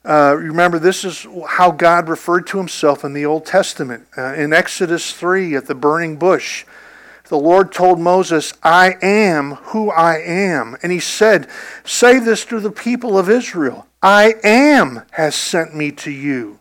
Uh, 0.03 0.33
remember, 0.35 0.79
this 0.79 1.05
is 1.05 1.27
how 1.47 1.69
God 1.69 2.09
referred 2.09 2.47
to 2.47 2.57
himself 2.57 3.03
in 3.03 3.13
the 3.13 3.27
Old 3.27 3.45
Testament. 3.45 4.07
Uh, 4.17 4.33
in 4.33 4.53
Exodus 4.53 5.13
3 5.13 5.55
at 5.55 5.67
the 5.67 5.75
burning 5.75 6.15
bush, 6.15 6.65
the 7.27 7.37
Lord 7.37 7.71
told 7.71 7.99
Moses, 7.99 8.55
I 8.63 8.95
am 9.03 9.51
who 9.65 9.91
I 9.91 10.15
am. 10.17 10.77
And 10.81 10.91
he 10.91 10.99
said, 10.99 11.47
Say 11.83 12.17
this 12.17 12.43
to 12.45 12.59
the 12.59 12.71
people 12.71 13.19
of 13.19 13.29
Israel 13.29 13.85
I 14.01 14.33
am 14.43 15.03
has 15.11 15.35
sent 15.35 15.75
me 15.75 15.91
to 15.91 16.09
you. 16.09 16.59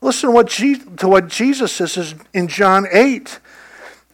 Listen 0.00 0.28
to 0.28 0.32
what, 0.32 0.50
to 0.50 1.08
what 1.08 1.26
Jesus 1.26 1.72
says 1.72 2.14
in 2.32 2.46
John 2.46 2.86
8 2.92 3.40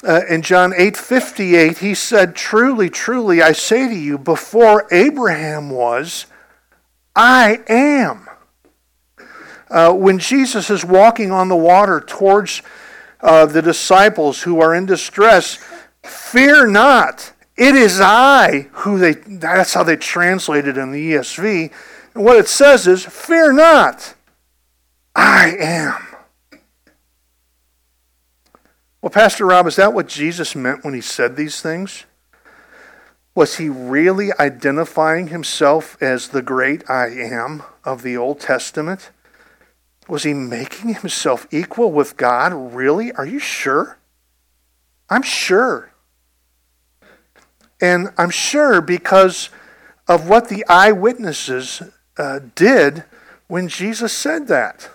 uh, 0.06 0.22
in 0.28 0.42
John 0.42 0.72
8:58 0.72 1.78
he 1.78 1.94
said 1.94 2.34
truly 2.34 2.88
truly 2.88 3.42
I 3.42 3.52
say 3.52 3.88
to 3.88 3.94
you 3.94 4.18
before 4.18 4.86
Abraham 4.90 5.70
was 5.70 6.26
I 7.16 7.60
am. 7.68 8.28
Uh, 9.68 9.92
when 9.92 10.18
Jesus 10.18 10.70
is 10.70 10.84
walking 10.84 11.32
on 11.32 11.48
the 11.48 11.56
water 11.56 12.00
towards 12.00 12.62
uh, 13.20 13.44
the 13.46 13.60
disciples 13.60 14.42
who 14.42 14.60
are 14.60 14.74
in 14.74 14.86
distress, 14.86 15.58
fear 16.04 16.66
not. 16.66 17.32
It 17.56 17.74
is 17.74 18.00
I 18.00 18.68
who 18.70 18.98
they, 18.98 19.14
that's 19.14 19.74
how 19.74 19.82
they 19.82 19.96
translate 19.96 20.68
it 20.68 20.78
in 20.78 20.92
the 20.92 21.12
ESV. 21.14 21.72
And 22.14 22.24
what 22.24 22.36
it 22.36 22.46
says 22.46 22.86
is, 22.86 23.04
fear 23.04 23.52
not. 23.52 24.14
I 25.16 25.56
am. 25.58 26.07
Well, 29.00 29.10
Pastor 29.10 29.46
Rob, 29.46 29.66
is 29.68 29.76
that 29.76 29.94
what 29.94 30.08
Jesus 30.08 30.56
meant 30.56 30.84
when 30.84 30.92
he 30.92 31.00
said 31.00 31.36
these 31.36 31.60
things? 31.60 32.04
Was 33.32 33.58
he 33.58 33.68
really 33.68 34.30
identifying 34.40 35.28
himself 35.28 35.96
as 36.02 36.28
the 36.28 36.42
great 36.42 36.88
I 36.90 37.06
am 37.06 37.62
of 37.84 38.02
the 38.02 38.16
Old 38.16 38.40
Testament? 38.40 39.10
Was 40.08 40.24
he 40.24 40.34
making 40.34 40.94
himself 40.94 41.46
equal 41.52 41.92
with 41.92 42.16
God? 42.16 42.74
Really? 42.74 43.12
Are 43.12 43.26
you 43.26 43.38
sure? 43.38 43.98
I'm 45.08 45.22
sure. 45.22 45.92
And 47.80 48.12
I'm 48.18 48.30
sure 48.30 48.80
because 48.80 49.50
of 50.08 50.28
what 50.28 50.48
the 50.48 50.66
eyewitnesses 50.66 51.82
uh, 52.16 52.40
did 52.56 53.04
when 53.46 53.68
Jesus 53.68 54.12
said 54.12 54.48
that. 54.48 54.90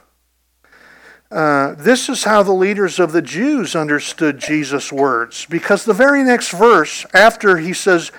Uh, 1.34 1.74
this 1.80 2.10
is 2.10 2.26
how 2.26 2.44
the 2.44 2.54
leaders 2.54 3.00
of 3.00 3.12
the 3.12 3.22
Jews 3.22 3.76
understood 3.76 4.38
Jesus' 4.38 4.92
words, 4.92 5.48
because 5.50 5.84
the 5.84 5.92
very 5.92 6.22
next 6.22 6.52
verse, 6.52 7.08
after 7.12 7.58
he 7.58 7.74
says, 7.74 8.12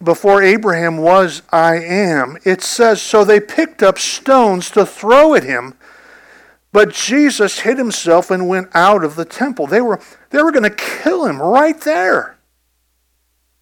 Before 0.00 0.40
Abraham 0.40 0.98
was, 0.98 1.42
I 1.50 1.80
am, 1.80 2.38
it 2.44 2.62
says, 2.62 3.02
So 3.02 3.24
they 3.24 3.40
picked 3.40 3.82
up 3.82 3.98
stones 3.98 4.70
to 4.70 4.86
throw 4.86 5.34
at 5.34 5.42
him, 5.42 5.74
but 6.70 6.92
Jesus 6.92 7.58
hid 7.58 7.76
himself 7.76 8.30
and 8.30 8.48
went 8.48 8.68
out 8.72 9.02
of 9.02 9.16
the 9.16 9.24
temple. 9.24 9.66
They 9.66 9.80
were, 9.80 9.98
they 10.30 10.40
were 10.40 10.52
going 10.52 10.62
to 10.62 10.70
kill 10.70 11.26
him 11.26 11.42
right 11.42 11.80
there, 11.80 12.38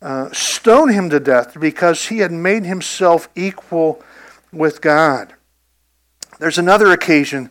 uh, 0.03 0.29
stone 0.33 0.91
him 0.91 1.09
to 1.09 1.19
death, 1.19 1.59
because 1.59 2.09
he 2.09 2.19
had 2.19 2.31
made 2.31 2.67
himself 2.67 3.31
equal 3.35 4.03
with 4.53 4.83
God. 4.83 5.33
There's 6.39 6.59
another 6.59 6.93
occasion 6.93 7.51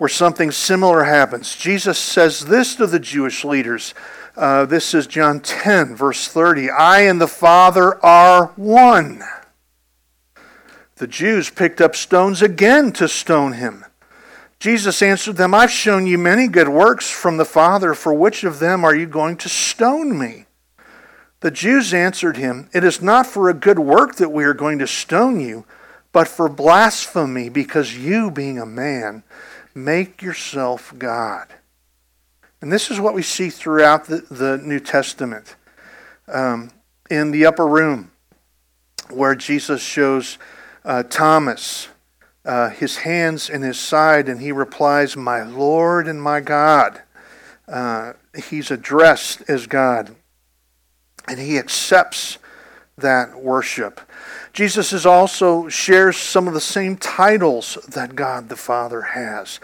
where 0.00 0.08
something 0.08 0.50
similar 0.50 1.04
happens. 1.04 1.54
Jesus 1.54 1.98
says 1.98 2.46
this 2.46 2.74
to 2.76 2.86
the 2.86 2.98
Jewish 2.98 3.44
leaders. 3.44 3.92
Uh, 4.34 4.64
this 4.64 4.94
is 4.94 5.06
John 5.06 5.40
10, 5.40 5.94
verse 5.94 6.26
30. 6.26 6.70
I 6.70 7.00
and 7.00 7.20
the 7.20 7.28
Father 7.28 8.02
are 8.02 8.46
one. 8.56 9.22
The 10.96 11.06
Jews 11.06 11.50
picked 11.50 11.82
up 11.82 11.94
stones 11.94 12.40
again 12.40 12.92
to 12.92 13.08
stone 13.08 13.52
him. 13.52 13.84
Jesus 14.58 15.02
answered 15.02 15.36
them, 15.36 15.52
I've 15.52 15.70
shown 15.70 16.06
you 16.06 16.16
many 16.16 16.48
good 16.48 16.70
works 16.70 17.10
from 17.10 17.36
the 17.36 17.44
Father. 17.44 17.92
For 17.92 18.14
which 18.14 18.42
of 18.42 18.58
them 18.58 18.86
are 18.86 18.94
you 18.94 19.04
going 19.04 19.36
to 19.36 19.50
stone 19.50 20.18
me? 20.18 20.46
The 21.40 21.50
Jews 21.50 21.92
answered 21.92 22.38
him, 22.38 22.70
It 22.72 22.84
is 22.84 23.02
not 23.02 23.26
for 23.26 23.50
a 23.50 23.54
good 23.54 23.78
work 23.78 24.14
that 24.14 24.32
we 24.32 24.44
are 24.44 24.54
going 24.54 24.78
to 24.78 24.86
stone 24.86 25.40
you, 25.40 25.66
but 26.10 26.26
for 26.26 26.48
blasphemy, 26.48 27.50
because 27.50 27.98
you, 27.98 28.30
being 28.30 28.58
a 28.58 28.64
man, 28.64 29.24
Make 29.74 30.22
yourself 30.22 30.92
God. 30.98 31.48
And 32.60 32.72
this 32.72 32.90
is 32.90 33.00
what 33.00 33.14
we 33.14 33.22
see 33.22 33.50
throughout 33.50 34.04
the, 34.04 34.18
the 34.30 34.58
New 34.58 34.80
Testament. 34.80 35.56
Um, 36.28 36.70
in 37.10 37.30
the 37.30 37.46
upper 37.46 37.66
room, 37.66 38.12
where 39.08 39.34
Jesus 39.34 39.82
shows 39.82 40.38
uh, 40.84 41.02
Thomas 41.02 41.88
uh, 42.44 42.70
his 42.70 42.98
hands 42.98 43.50
in 43.50 43.62
his 43.62 43.78
side, 43.78 44.28
and 44.28 44.40
he 44.40 44.52
replies, 44.52 45.16
My 45.16 45.42
Lord 45.42 46.08
and 46.08 46.22
my 46.22 46.40
God. 46.40 47.02
Uh, 47.68 48.14
he's 48.48 48.70
addressed 48.70 49.42
as 49.48 49.66
God, 49.66 50.14
and 51.28 51.38
he 51.38 51.58
accepts 51.58 52.38
that 52.98 53.40
worship. 53.40 54.00
Jesus 54.52 54.92
is 54.92 55.06
also 55.06 55.68
shares 55.68 56.16
some 56.16 56.48
of 56.48 56.54
the 56.54 56.60
same 56.60 56.96
titles 56.96 57.78
that 57.88 58.16
God 58.16 58.48
the 58.48 58.56
Father 58.56 59.00
has. 59.02 59.60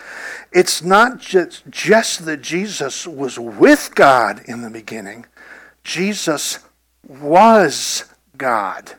It's 0.53 0.83
not 0.83 1.20
just, 1.20 1.68
just 1.68 2.25
that 2.25 2.40
Jesus 2.40 3.07
was 3.07 3.38
with 3.38 3.94
God 3.94 4.42
in 4.46 4.62
the 4.62 4.70
beginning, 4.70 5.27
Jesus 5.83 6.61
was 7.07 8.05
God. 8.37 8.94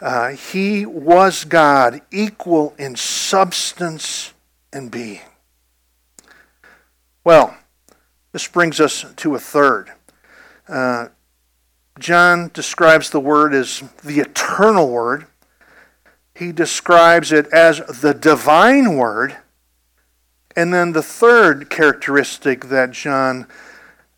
Uh, 0.00 0.30
he 0.30 0.84
was 0.84 1.44
God, 1.44 2.00
equal 2.10 2.74
in 2.76 2.96
substance 2.96 4.32
and 4.72 4.90
being. 4.90 5.20
Well, 7.24 7.56
this 8.32 8.48
brings 8.48 8.80
us 8.80 9.04
to 9.16 9.34
a 9.34 9.38
third. 9.38 9.92
Uh, 10.68 11.08
John 11.98 12.50
describes 12.54 13.10
the 13.10 13.20
Word 13.20 13.54
as 13.54 13.82
the 14.02 14.20
eternal 14.20 14.88
Word. 14.88 15.26
He 16.34 16.52
describes 16.52 17.32
it 17.32 17.46
as 17.52 17.78
the 18.00 18.14
divine 18.14 18.96
Word. 18.96 19.36
And 20.56 20.72
then 20.72 20.92
the 20.92 21.02
third 21.02 21.70
characteristic 21.70 22.66
that 22.66 22.92
John 22.92 23.46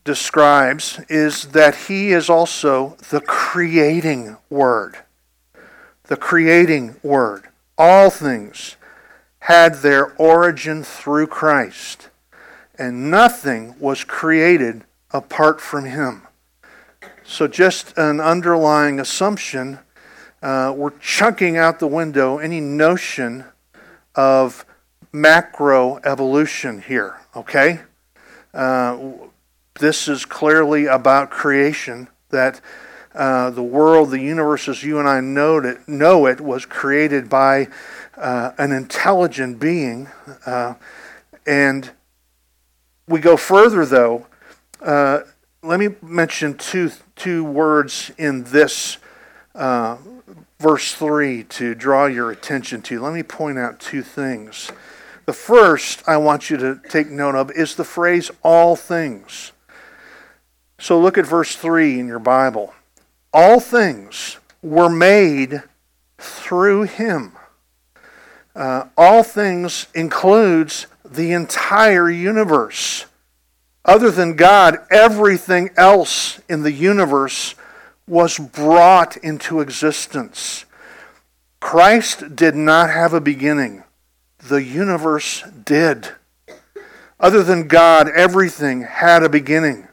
describes 0.04 1.00
is 1.08 1.46
that 1.48 1.74
he 1.88 2.12
is 2.12 2.28
also 2.28 2.96
the 3.10 3.20
creating 3.20 4.37
Word. 4.50 4.98
The 6.04 6.16
creating 6.16 6.96
Word. 7.02 7.48
All 7.76 8.10
things 8.10 8.76
had 9.40 9.76
their 9.76 10.14
origin 10.14 10.82
through 10.82 11.26
Christ, 11.26 12.08
and 12.78 13.10
nothing 13.10 13.74
was 13.78 14.02
created 14.02 14.84
apart 15.10 15.60
from 15.60 15.84
Him. 15.84 16.22
So, 17.26 17.48
just 17.48 17.96
an 17.96 18.20
underlying 18.20 19.00
assumption, 19.00 19.78
uh, 20.42 20.74
we're 20.76 20.92
chunking 21.00 21.56
out 21.56 21.78
the 21.78 21.87
window 21.87 22.37
any 22.37 22.60
notion 22.60 23.46
of 24.14 24.66
macro 25.10 26.00
evolution 26.04 26.82
here, 26.82 27.18
okay? 27.34 27.80
Uh, 28.52 28.98
this 29.80 30.06
is 30.06 30.26
clearly 30.26 30.84
about 30.84 31.30
creation, 31.30 32.08
that 32.28 32.60
uh, 33.14 33.48
the 33.48 33.62
world, 33.62 34.10
the 34.10 34.20
universe 34.20 34.68
as 34.68 34.84
you 34.84 34.98
and 34.98 35.08
I 35.08 35.20
know 35.20 35.58
it, 35.58 35.88
know 35.88 36.26
it 36.26 36.42
was 36.42 36.66
created 36.66 37.30
by 37.30 37.68
uh, 38.18 38.52
an 38.58 38.70
intelligent 38.70 39.58
being. 39.58 40.08
Uh, 40.44 40.74
and 41.46 41.90
we 43.08 43.20
go 43.20 43.38
further, 43.38 43.87
though. 43.87 44.26
Let 45.64 45.81
me 45.81 45.88
mention 46.03 46.59
two 46.59 46.90
two 47.16 47.42
words 47.42 48.12
in 48.18 48.44
this 48.44 48.98
uh, 49.55 49.96
verse 50.59 50.92
3 50.92 51.44
to 51.44 51.74
draw 51.74 52.05
your 52.05 52.31
attention 52.31 52.83
to. 52.83 53.00
Let 53.00 53.14
me 53.14 53.22
point 53.22 53.59
out 53.59 53.81
two 53.81 54.03
things. 54.03 54.70
The 55.24 55.33
first 55.33 56.07
I 56.07 56.18
want 56.18 56.50
you 56.50 56.59
to 56.59 56.81
take 56.90 57.09
note 57.09 57.35
of 57.35 57.50
is 57.53 57.77
the 57.77 57.85
phrase 57.85 58.31
all 58.42 58.77
things. 58.77 59.53
So 60.79 61.00
look 61.00 61.16
at 61.16 61.24
verse 61.24 61.57
3 61.57 61.98
in 61.98 62.09
your 62.09 62.18
Bible. 62.18 62.74
All 63.33 63.59
things 63.59 64.37
were 64.61 64.90
made 64.90 65.62
through 66.18 66.83
him. 66.83 67.33
Uh, 68.55 68.88
all 68.98 69.22
things 69.22 69.87
includes 69.94 70.88
the 71.07 71.33
entire 71.33 72.11
universe. 72.11 73.07
Other 73.84 74.10
than 74.10 74.34
God, 74.36 74.78
everything 74.90 75.70
else 75.76 76.40
in 76.48 76.62
the 76.62 76.72
universe 76.72 77.54
was 78.06 78.38
brought 78.38 79.16
into 79.18 79.60
existence. 79.60 80.64
Christ 81.60 82.36
did 82.36 82.54
not 82.54 82.90
have 82.90 83.12
a 83.12 83.20
beginning, 83.20 83.84
the 84.38 84.62
universe 84.62 85.42
did. 85.64 86.08
Other 87.20 87.42
than 87.42 87.68
God, 87.68 88.08
everything 88.10 88.82
had 88.82 89.22
a 89.22 89.28
beginning. 89.28 89.88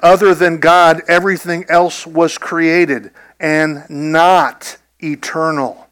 Other 0.00 0.34
than 0.34 0.58
God, 0.58 1.02
everything 1.08 1.64
else 1.68 2.06
was 2.06 2.36
created 2.38 3.12
and 3.38 3.88
not 3.88 4.76
eternal. 4.98 5.88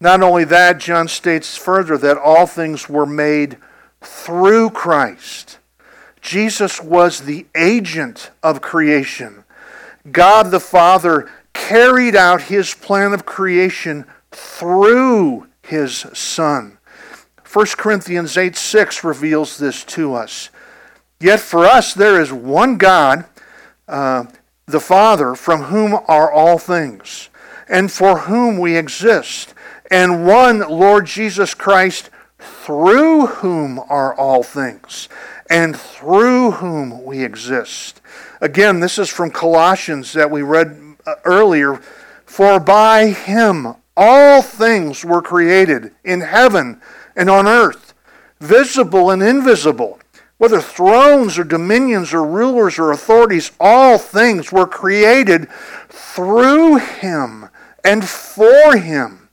Not 0.00 0.22
only 0.22 0.44
that, 0.44 0.78
John 0.78 1.08
states 1.08 1.56
further 1.56 1.98
that 1.98 2.16
all 2.16 2.46
things 2.46 2.88
were 2.88 3.06
made 3.06 3.58
through 4.04 4.70
Christ. 4.70 5.58
Jesus 6.20 6.80
was 6.80 7.20
the 7.20 7.46
agent 7.54 8.30
of 8.42 8.62
creation. 8.62 9.44
God 10.10 10.50
the 10.50 10.60
Father 10.60 11.30
carried 11.52 12.16
out 12.16 12.42
his 12.42 12.74
plan 12.74 13.12
of 13.12 13.26
creation 13.26 14.04
through 14.30 15.46
his 15.62 16.06
Son. 16.12 16.78
1 17.50 17.66
Corinthians 17.76 18.36
8 18.36 18.56
6 18.56 19.04
reveals 19.04 19.58
this 19.58 19.84
to 19.84 20.14
us. 20.14 20.50
Yet 21.20 21.40
for 21.40 21.64
us 21.66 21.94
there 21.94 22.20
is 22.20 22.32
one 22.32 22.78
God, 22.78 23.24
uh, 23.86 24.24
the 24.66 24.80
Father, 24.80 25.34
from 25.34 25.64
whom 25.64 25.94
are 26.08 26.32
all 26.32 26.58
things, 26.58 27.28
and 27.68 27.92
for 27.92 28.20
whom 28.20 28.58
we 28.58 28.76
exist 28.76 29.54
and 29.90 30.26
one 30.26 30.60
Lord 30.60 31.06
Jesus 31.06 31.54
Christ, 31.54 32.10
through 32.44 33.26
whom 33.26 33.78
are 33.78 34.14
all 34.14 34.42
things, 34.42 35.08
and 35.50 35.76
through 35.76 36.52
whom 36.52 37.04
we 37.04 37.24
exist. 37.24 38.00
Again, 38.40 38.80
this 38.80 38.98
is 38.98 39.08
from 39.08 39.30
Colossians 39.30 40.12
that 40.12 40.30
we 40.30 40.42
read 40.42 40.96
uh, 41.06 41.14
earlier. 41.24 41.80
For 42.24 42.58
by 42.58 43.08
him 43.08 43.74
all 43.96 44.42
things 44.42 45.04
were 45.04 45.22
created 45.22 45.92
in 46.04 46.20
heaven 46.20 46.80
and 47.14 47.30
on 47.30 47.46
earth, 47.46 47.94
visible 48.40 49.10
and 49.10 49.22
invisible. 49.22 50.00
Whether 50.36 50.60
thrones 50.60 51.38
or 51.38 51.44
dominions 51.44 52.12
or 52.12 52.24
rulers 52.24 52.78
or 52.78 52.90
authorities, 52.90 53.52
all 53.60 53.98
things 53.98 54.50
were 54.50 54.66
created 54.66 55.48
through 55.88 56.76
him 56.76 57.48
and 57.84 58.04
for 58.06 58.76
him. 58.76 59.28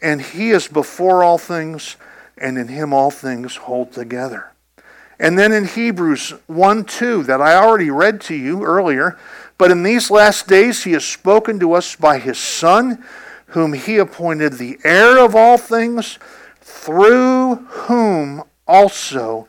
And 0.00 0.22
he 0.22 0.50
is 0.50 0.68
before 0.68 1.24
all 1.24 1.36
things, 1.36 1.96
and 2.40 2.58
in 2.58 2.68
him 2.68 2.92
all 2.92 3.10
things 3.10 3.56
hold 3.56 3.92
together. 3.92 4.50
And 5.18 5.38
then 5.38 5.52
in 5.52 5.66
Hebrews 5.66 6.30
1 6.46 6.84
2, 6.84 7.24
that 7.24 7.42
I 7.42 7.54
already 7.54 7.90
read 7.90 8.20
to 8.22 8.34
you 8.34 8.64
earlier, 8.64 9.18
but 9.58 9.70
in 9.70 9.82
these 9.82 10.10
last 10.10 10.48
days 10.48 10.84
he 10.84 10.92
has 10.92 11.04
spoken 11.04 11.60
to 11.60 11.74
us 11.74 11.94
by 11.94 12.18
his 12.18 12.38
Son, 12.38 13.04
whom 13.48 13.74
he 13.74 13.98
appointed 13.98 14.54
the 14.54 14.78
heir 14.82 15.18
of 15.18 15.36
all 15.36 15.58
things, 15.58 16.18
through 16.62 17.56
whom 17.56 18.44
also 18.66 19.46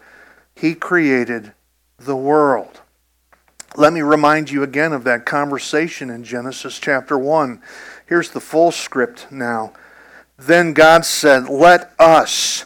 he 0.55 0.75
created 0.75 1.53
the 1.97 2.15
world. 2.15 2.81
Let 3.77 3.93
me 3.93 4.01
remind 4.01 4.51
you 4.51 4.63
again 4.63 4.91
of 4.91 5.05
that 5.05 5.25
conversation 5.25 6.09
in 6.09 6.25
Genesis 6.25 6.77
chapter 6.79 7.17
1. 7.17 7.61
Here's 8.05 8.31
the 8.31 8.41
full 8.41 8.71
script 8.71 9.31
now. 9.31 9.71
Then 10.37 10.73
God 10.73 11.05
said, 11.05 11.47
Let 11.47 11.93
us 11.97 12.65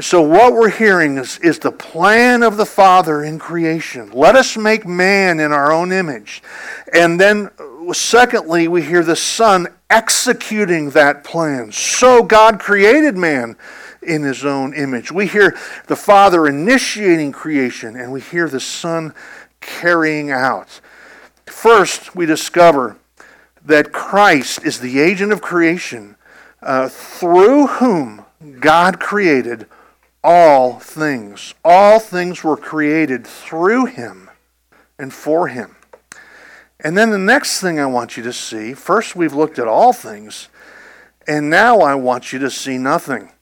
So, 0.00 0.22
what 0.22 0.52
we're 0.52 0.70
hearing 0.70 1.18
is, 1.18 1.38
is 1.40 1.58
the 1.58 1.72
plan 1.72 2.44
of 2.44 2.56
the 2.56 2.64
Father 2.64 3.24
in 3.24 3.40
creation. 3.40 4.12
Let 4.12 4.36
us 4.36 4.56
make 4.56 4.86
man 4.86 5.40
in 5.40 5.50
our 5.50 5.72
own 5.72 5.90
image. 5.90 6.40
And 6.92 7.20
then, 7.20 7.50
secondly, 7.92 8.68
we 8.68 8.82
hear 8.82 9.02
the 9.02 9.16
Son 9.16 9.66
executing 9.90 10.90
that 10.90 11.24
plan. 11.24 11.72
So, 11.72 12.22
God 12.22 12.60
created 12.60 13.16
man 13.16 13.56
in 14.00 14.22
his 14.22 14.44
own 14.44 14.72
image. 14.72 15.10
We 15.10 15.26
hear 15.26 15.56
the 15.88 15.96
Father 15.96 16.46
initiating 16.46 17.32
creation, 17.32 17.96
and 17.96 18.12
we 18.12 18.20
hear 18.20 18.48
the 18.48 18.60
Son 18.60 19.12
carrying 19.60 20.30
out. 20.30 20.80
First, 21.46 22.14
we 22.14 22.24
discover 22.24 22.96
that 23.64 23.92
Christ 23.92 24.64
is 24.64 24.78
the 24.78 25.00
agent 25.00 25.32
of 25.32 25.42
creation 25.42 26.14
uh, 26.62 26.88
through 26.88 27.66
whom 27.66 28.24
God 28.60 29.00
created 29.00 29.66
all 30.22 30.78
things. 30.78 31.54
All 31.64 31.98
things 31.98 32.42
were 32.42 32.56
created 32.56 33.26
through 33.26 33.86
him 33.86 34.30
and 34.98 35.12
for 35.12 35.48
him. 35.48 35.76
And 36.80 36.96
then 36.96 37.10
the 37.10 37.18
next 37.18 37.60
thing 37.60 37.80
I 37.80 37.86
want 37.86 38.16
you 38.16 38.22
to 38.22 38.32
see 38.32 38.74
first, 38.74 39.16
we've 39.16 39.34
looked 39.34 39.58
at 39.58 39.66
all 39.66 39.92
things, 39.92 40.48
and 41.26 41.50
now 41.50 41.80
I 41.80 41.94
want 41.94 42.32
you 42.32 42.38
to 42.40 42.50
see 42.50 42.78
nothing. 42.78 43.32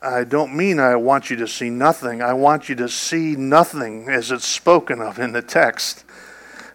I 0.00 0.24
don't 0.24 0.54
mean 0.54 0.78
I 0.78 0.96
want 0.96 1.30
you 1.30 1.36
to 1.36 1.48
see 1.48 1.70
nothing. 1.70 2.20
I 2.20 2.34
want 2.34 2.68
you 2.68 2.74
to 2.76 2.88
see 2.88 3.36
nothing 3.36 4.08
as 4.08 4.30
it's 4.30 4.46
spoken 4.46 5.00
of 5.00 5.18
in 5.18 5.32
the 5.32 5.42
text. 5.42 6.04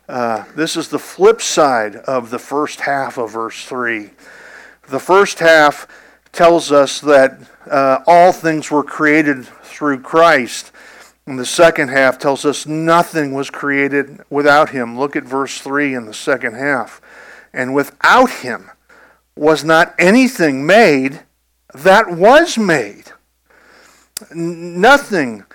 Uh, 0.10 0.45
this 0.56 0.76
is 0.76 0.89
the 0.89 1.00
flip 1.00 1.39
side 1.39 1.95
of 1.95 2.32
the 2.32 2.39
first 2.39 2.82
half 2.82 3.17
of 3.17 3.32
verse 3.32 3.65
3. 3.65 4.10
The 4.88 5.00
first 5.00 5.38
half 5.38 5.88
tells 6.32 6.72
us 6.72 7.00
that 7.02 7.39
uh, 7.70 8.00
all 8.08 8.32
things 8.32 8.72
were 8.72 8.84
created 8.84 9.46
through 9.46 10.02
Christ. 10.02 10.72
And 11.26 11.38
the 11.38 11.46
second 11.46 11.89
half 11.89 12.18
tells 12.18 12.46
us 12.46 12.65
nothing 12.65 13.34
was 13.34 13.50
created 13.50 14.22
without 14.30 14.70
him. 14.70 14.98
Look 14.98 15.15
at 15.15 15.24
verse 15.24 15.60
3 15.60 15.94
in 15.94 16.06
the 16.06 16.13
second 16.13 16.56
half. 16.56 17.02
And 17.54 17.74
without 17.74 18.30
him 18.30 18.72
was 19.36 19.63
not 19.63 19.94
anything 20.00 20.65
made 20.65 21.22
that 21.74 22.10
was 22.10 22.58
made. 22.58 23.12
Nothing 24.34 25.46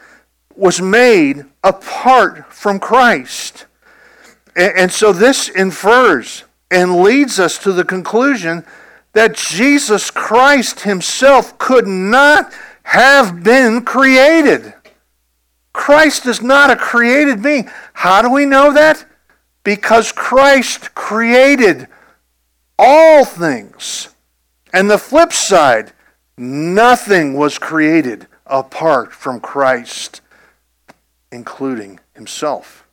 was 0.54 0.80
made 0.80 1.44
apart 1.62 2.52
from 2.52 2.78
Christ. 2.78 3.66
And 4.56 4.92
so 4.92 5.12
this 5.12 5.48
infers 5.48 6.44
and 6.70 7.02
leads 7.02 7.40
us 7.40 7.58
to 7.58 7.72
the 7.72 7.84
conclusion 7.84 8.64
that 9.14 9.34
Jesus 9.34 10.10
Christ 10.10 10.80
himself 10.80 11.56
could 11.58 11.86
not 11.86 12.52
have 12.82 13.42
been 13.42 13.82
created. 13.82 14.74
Christ 15.72 16.26
is 16.26 16.42
not 16.42 16.70
a 16.70 16.76
created 16.76 17.42
being. 17.42 17.70
How 17.94 18.22
do 18.22 18.30
we 18.30 18.44
know 18.44 18.72
that? 18.72 19.04
Because 19.64 20.12
Christ 20.12 20.94
created 20.94 21.88
all 22.78 23.24
things. 23.24 24.08
And 24.72 24.90
the 24.90 24.98
flip 24.98 25.32
side, 25.32 25.92
nothing 26.36 27.34
was 27.34 27.58
created 27.58 28.26
apart 28.46 29.12
from 29.12 29.40
Christ, 29.40 30.20
including 31.32 32.00
himself. 32.14 32.86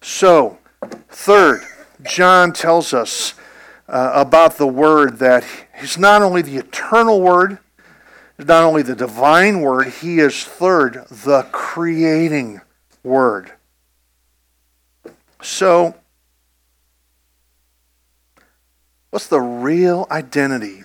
So, 0.00 0.58
third, 1.08 1.62
John 2.02 2.52
tells 2.52 2.94
us 2.94 3.34
uh, 3.88 4.12
about 4.14 4.58
the 4.58 4.66
Word 4.66 5.18
that 5.18 5.44
He's 5.80 5.98
not 5.98 6.22
only 6.22 6.42
the 6.42 6.56
eternal 6.56 7.20
Word, 7.20 7.58
not 8.38 8.64
only 8.64 8.82
the 8.82 8.94
divine 8.94 9.60
Word, 9.60 9.88
He 9.88 10.18
is 10.18 10.44
third, 10.44 11.04
the 11.10 11.48
creating 11.52 12.60
Word. 13.02 13.52
So, 15.42 15.94
what's 19.10 19.28
the 19.28 19.40
real 19.40 20.06
identity 20.10 20.84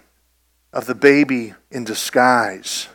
of 0.72 0.86
the 0.86 0.96
baby 0.96 1.54
in 1.72 1.84
disguise? 1.84 2.88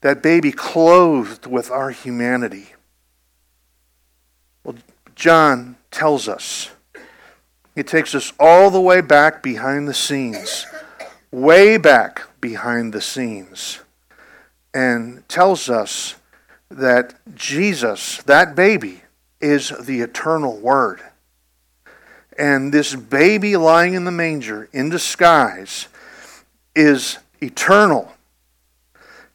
that 0.00 0.22
baby 0.22 0.52
clothed 0.52 1.46
with 1.46 1.70
our 1.70 1.90
humanity. 1.90 2.70
Well, 4.64 4.76
John 5.14 5.76
tells 5.90 6.28
us. 6.28 6.70
He 7.74 7.82
takes 7.82 8.14
us 8.14 8.32
all 8.38 8.70
the 8.70 8.80
way 8.80 9.00
back 9.00 9.42
behind 9.42 9.86
the 9.86 9.94
scenes, 9.94 10.66
way 11.30 11.76
back 11.76 12.22
behind 12.40 12.92
the 12.92 13.00
scenes, 13.00 13.80
and 14.74 15.28
tells 15.28 15.68
us 15.68 16.16
that 16.70 17.14
Jesus, 17.34 18.22
that 18.24 18.54
baby, 18.54 19.02
is 19.40 19.70
the 19.80 20.00
eternal 20.00 20.56
Word. 20.56 21.00
And 22.38 22.72
this 22.72 22.94
baby 22.94 23.56
lying 23.56 23.94
in 23.94 24.04
the 24.04 24.10
manger 24.10 24.68
in 24.72 24.88
disguise 24.88 25.88
is 26.74 27.18
eternal 27.40 28.12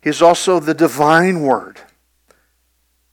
is 0.06 0.22
also 0.22 0.60
the 0.60 0.74
divine 0.74 1.42
word. 1.42 1.82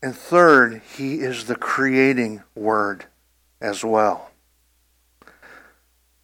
And 0.02 0.14
third, 0.14 0.82
he 0.96 1.20
is 1.20 1.46
the 1.46 1.56
creating 1.56 2.42
word 2.54 3.06
as 3.60 3.82
well. 3.82 4.31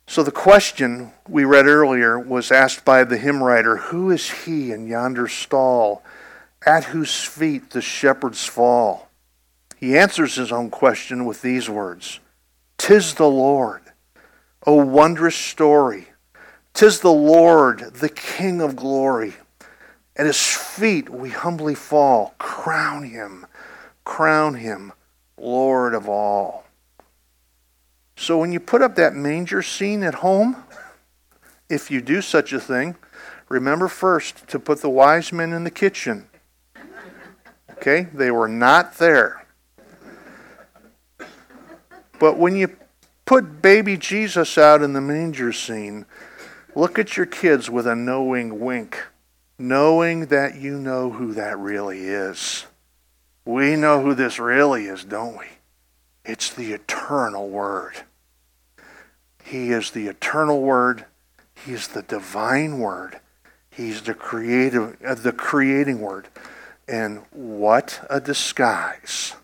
So 0.08 0.22
the 0.22 0.32
question 0.32 1.12
we 1.28 1.44
read 1.44 1.66
earlier 1.66 2.18
was 2.18 2.50
asked 2.50 2.82
by 2.82 3.04
the 3.04 3.18
hymn 3.18 3.42
writer 3.42 3.76
Who 3.76 4.10
is 4.10 4.30
he 4.30 4.72
in 4.72 4.86
yonder 4.86 5.28
stall, 5.28 6.02
at 6.64 6.84
whose 6.84 7.22
feet 7.24 7.70
the 7.70 7.82
shepherds 7.82 8.46
fall? 8.46 9.10
He 9.76 9.98
answers 9.98 10.36
his 10.36 10.50
own 10.50 10.70
question 10.70 11.26
with 11.26 11.42
these 11.42 11.68
words 11.68 12.20
Tis 12.78 13.14
the 13.14 13.28
Lord, 13.28 13.82
O 14.66 14.76
wondrous 14.76 15.36
story. 15.36 16.08
Tis 16.72 17.00
the 17.00 17.12
Lord, 17.12 17.80
the 17.96 18.08
King 18.08 18.62
of 18.62 18.76
glory. 18.76 19.34
At 20.16 20.24
his 20.24 20.40
feet 20.40 21.10
we 21.10 21.28
humbly 21.28 21.74
fall. 21.74 22.34
Crown 22.38 23.02
him, 23.02 23.46
crown 24.04 24.54
him, 24.54 24.94
Lord 25.36 25.92
of 25.92 26.08
all. 26.08 26.64
So 28.18 28.36
when 28.36 28.52
you 28.52 28.60
put 28.60 28.82
up 28.82 28.96
that 28.96 29.14
manger 29.14 29.62
scene 29.62 30.02
at 30.02 30.16
home, 30.16 30.62
if 31.70 31.90
you 31.90 32.02
do 32.02 32.20
such 32.20 32.52
a 32.52 32.60
thing, 32.60 32.96
Remember 33.48 33.88
first 33.88 34.46
to 34.48 34.58
put 34.58 34.82
the 34.82 34.90
wise 34.90 35.32
men 35.32 35.52
in 35.52 35.64
the 35.64 35.70
kitchen. 35.70 36.28
Okay? 37.72 38.08
They 38.12 38.30
were 38.30 38.48
not 38.48 38.98
there. 38.98 39.46
But 42.18 42.36
when 42.36 42.56
you 42.56 42.76
put 43.24 43.62
baby 43.62 43.96
Jesus 43.96 44.58
out 44.58 44.82
in 44.82 44.92
the 44.92 45.00
manger 45.00 45.52
scene, 45.52 46.04
look 46.74 46.98
at 46.98 47.16
your 47.16 47.26
kids 47.26 47.70
with 47.70 47.86
a 47.86 47.94
knowing 47.94 48.60
wink, 48.60 49.02
knowing 49.58 50.26
that 50.26 50.56
you 50.56 50.78
know 50.78 51.10
who 51.10 51.32
that 51.34 51.58
really 51.58 52.00
is. 52.00 52.66
We 53.44 53.76
know 53.76 54.02
who 54.02 54.14
this 54.14 54.38
really 54.38 54.86
is, 54.86 55.04
don't 55.04 55.38
we? 55.38 55.46
It's 56.28 56.50
the 56.50 56.74
eternal 56.74 57.48
Word. 57.48 57.94
He 59.42 59.70
is 59.72 59.92
the 59.92 60.08
eternal 60.08 60.60
Word. 60.60 61.06
He 61.64 61.72
is 61.72 61.88
the 61.88 62.02
divine 62.02 62.80
Word. 62.80 63.18
He's 63.70 64.02
the 64.02 64.12
creative, 64.12 64.98
uh, 65.02 65.14
the 65.14 65.32
creating 65.32 66.00
Word. 66.00 66.28
And 66.86 67.22
what 67.30 68.06
a 68.10 68.20
disguise 68.20 69.36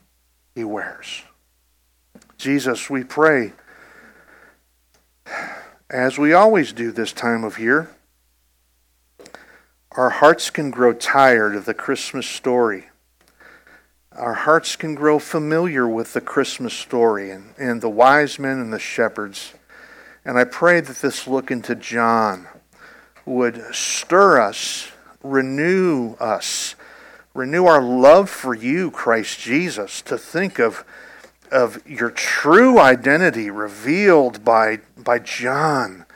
he 0.55 0.62
wears. 0.62 1.22
Jesus, 2.37 2.91
we 2.91 3.03
pray, 3.03 3.55
as 5.89 6.18
we 6.18 6.35
always 6.35 6.74
do 6.74 6.93
this 6.93 7.14
time 7.14 7.45
of 7.45 7.59
year, 7.59 7.89
our 9.93 10.11
hearts 10.11 10.51
can 10.51 10.70
grow 10.70 10.93
tired 10.93 11.57
of 11.57 11.64
the 11.64 11.72
Christmas 11.72 12.26
story. 12.26 12.89
Our 14.16 14.34
hearts 14.34 14.76
can 14.76 14.94
grow 14.94 15.18
familiar 15.18 15.88
with 15.88 16.12
the 16.12 16.20
Christmas 16.20 16.72
story 16.72 17.32
and, 17.32 17.52
and 17.58 17.80
the 17.80 17.88
wise 17.88 18.38
men 18.38 18.60
and 18.60 18.72
the 18.72 18.78
shepherds. 18.78 19.54
And 20.24 20.38
I 20.38 20.44
pray 20.44 20.80
that 20.80 20.98
this 20.98 21.26
look 21.26 21.50
into 21.50 21.74
John 21.74 22.46
would 23.26 23.60
stir 23.74 24.40
us, 24.40 24.92
renew 25.24 26.14
us, 26.20 26.76
renew 27.34 27.66
our 27.66 27.82
love 27.82 28.30
for 28.30 28.54
you, 28.54 28.92
Christ 28.92 29.40
Jesus, 29.40 30.00
to 30.02 30.16
think 30.16 30.60
of, 30.60 30.84
of 31.50 31.84
your 31.84 32.12
true 32.12 32.78
identity 32.78 33.50
revealed 33.50 34.44
by, 34.44 34.78
by 34.96 35.18
John 35.18 36.06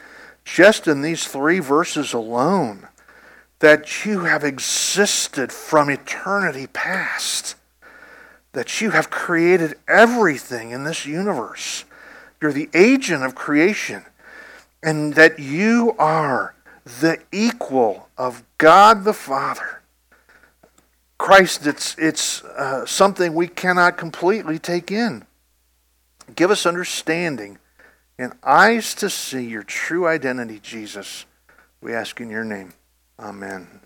just 0.44 0.86
in 0.86 1.02
these 1.02 1.26
three 1.26 1.58
verses 1.58 2.12
alone. 2.12 2.86
That 3.58 4.04
you 4.04 4.20
have 4.20 4.44
existed 4.44 5.50
from 5.50 5.90
eternity 5.90 6.68
past. 6.68 7.56
That 8.58 8.80
you 8.80 8.90
have 8.90 9.08
created 9.08 9.76
everything 9.86 10.72
in 10.72 10.82
this 10.82 11.06
universe. 11.06 11.84
You're 12.42 12.52
the 12.52 12.68
agent 12.74 13.22
of 13.22 13.36
creation. 13.36 14.04
And 14.82 15.14
that 15.14 15.38
you 15.38 15.94
are 15.96 16.56
the 16.84 17.20
equal 17.30 18.08
of 18.18 18.42
God 18.58 19.04
the 19.04 19.12
Father. 19.12 19.80
Christ, 21.18 21.68
it's, 21.68 21.96
it's 21.98 22.42
uh, 22.42 22.84
something 22.84 23.32
we 23.32 23.46
cannot 23.46 23.96
completely 23.96 24.58
take 24.58 24.90
in. 24.90 25.24
Give 26.34 26.50
us 26.50 26.66
understanding 26.66 27.58
and 28.18 28.32
eyes 28.42 28.92
to 28.96 29.08
see 29.08 29.46
your 29.46 29.62
true 29.62 30.08
identity, 30.08 30.58
Jesus. 30.58 31.26
We 31.80 31.94
ask 31.94 32.20
in 32.20 32.28
your 32.28 32.42
name. 32.42 32.72
Amen. 33.20 33.82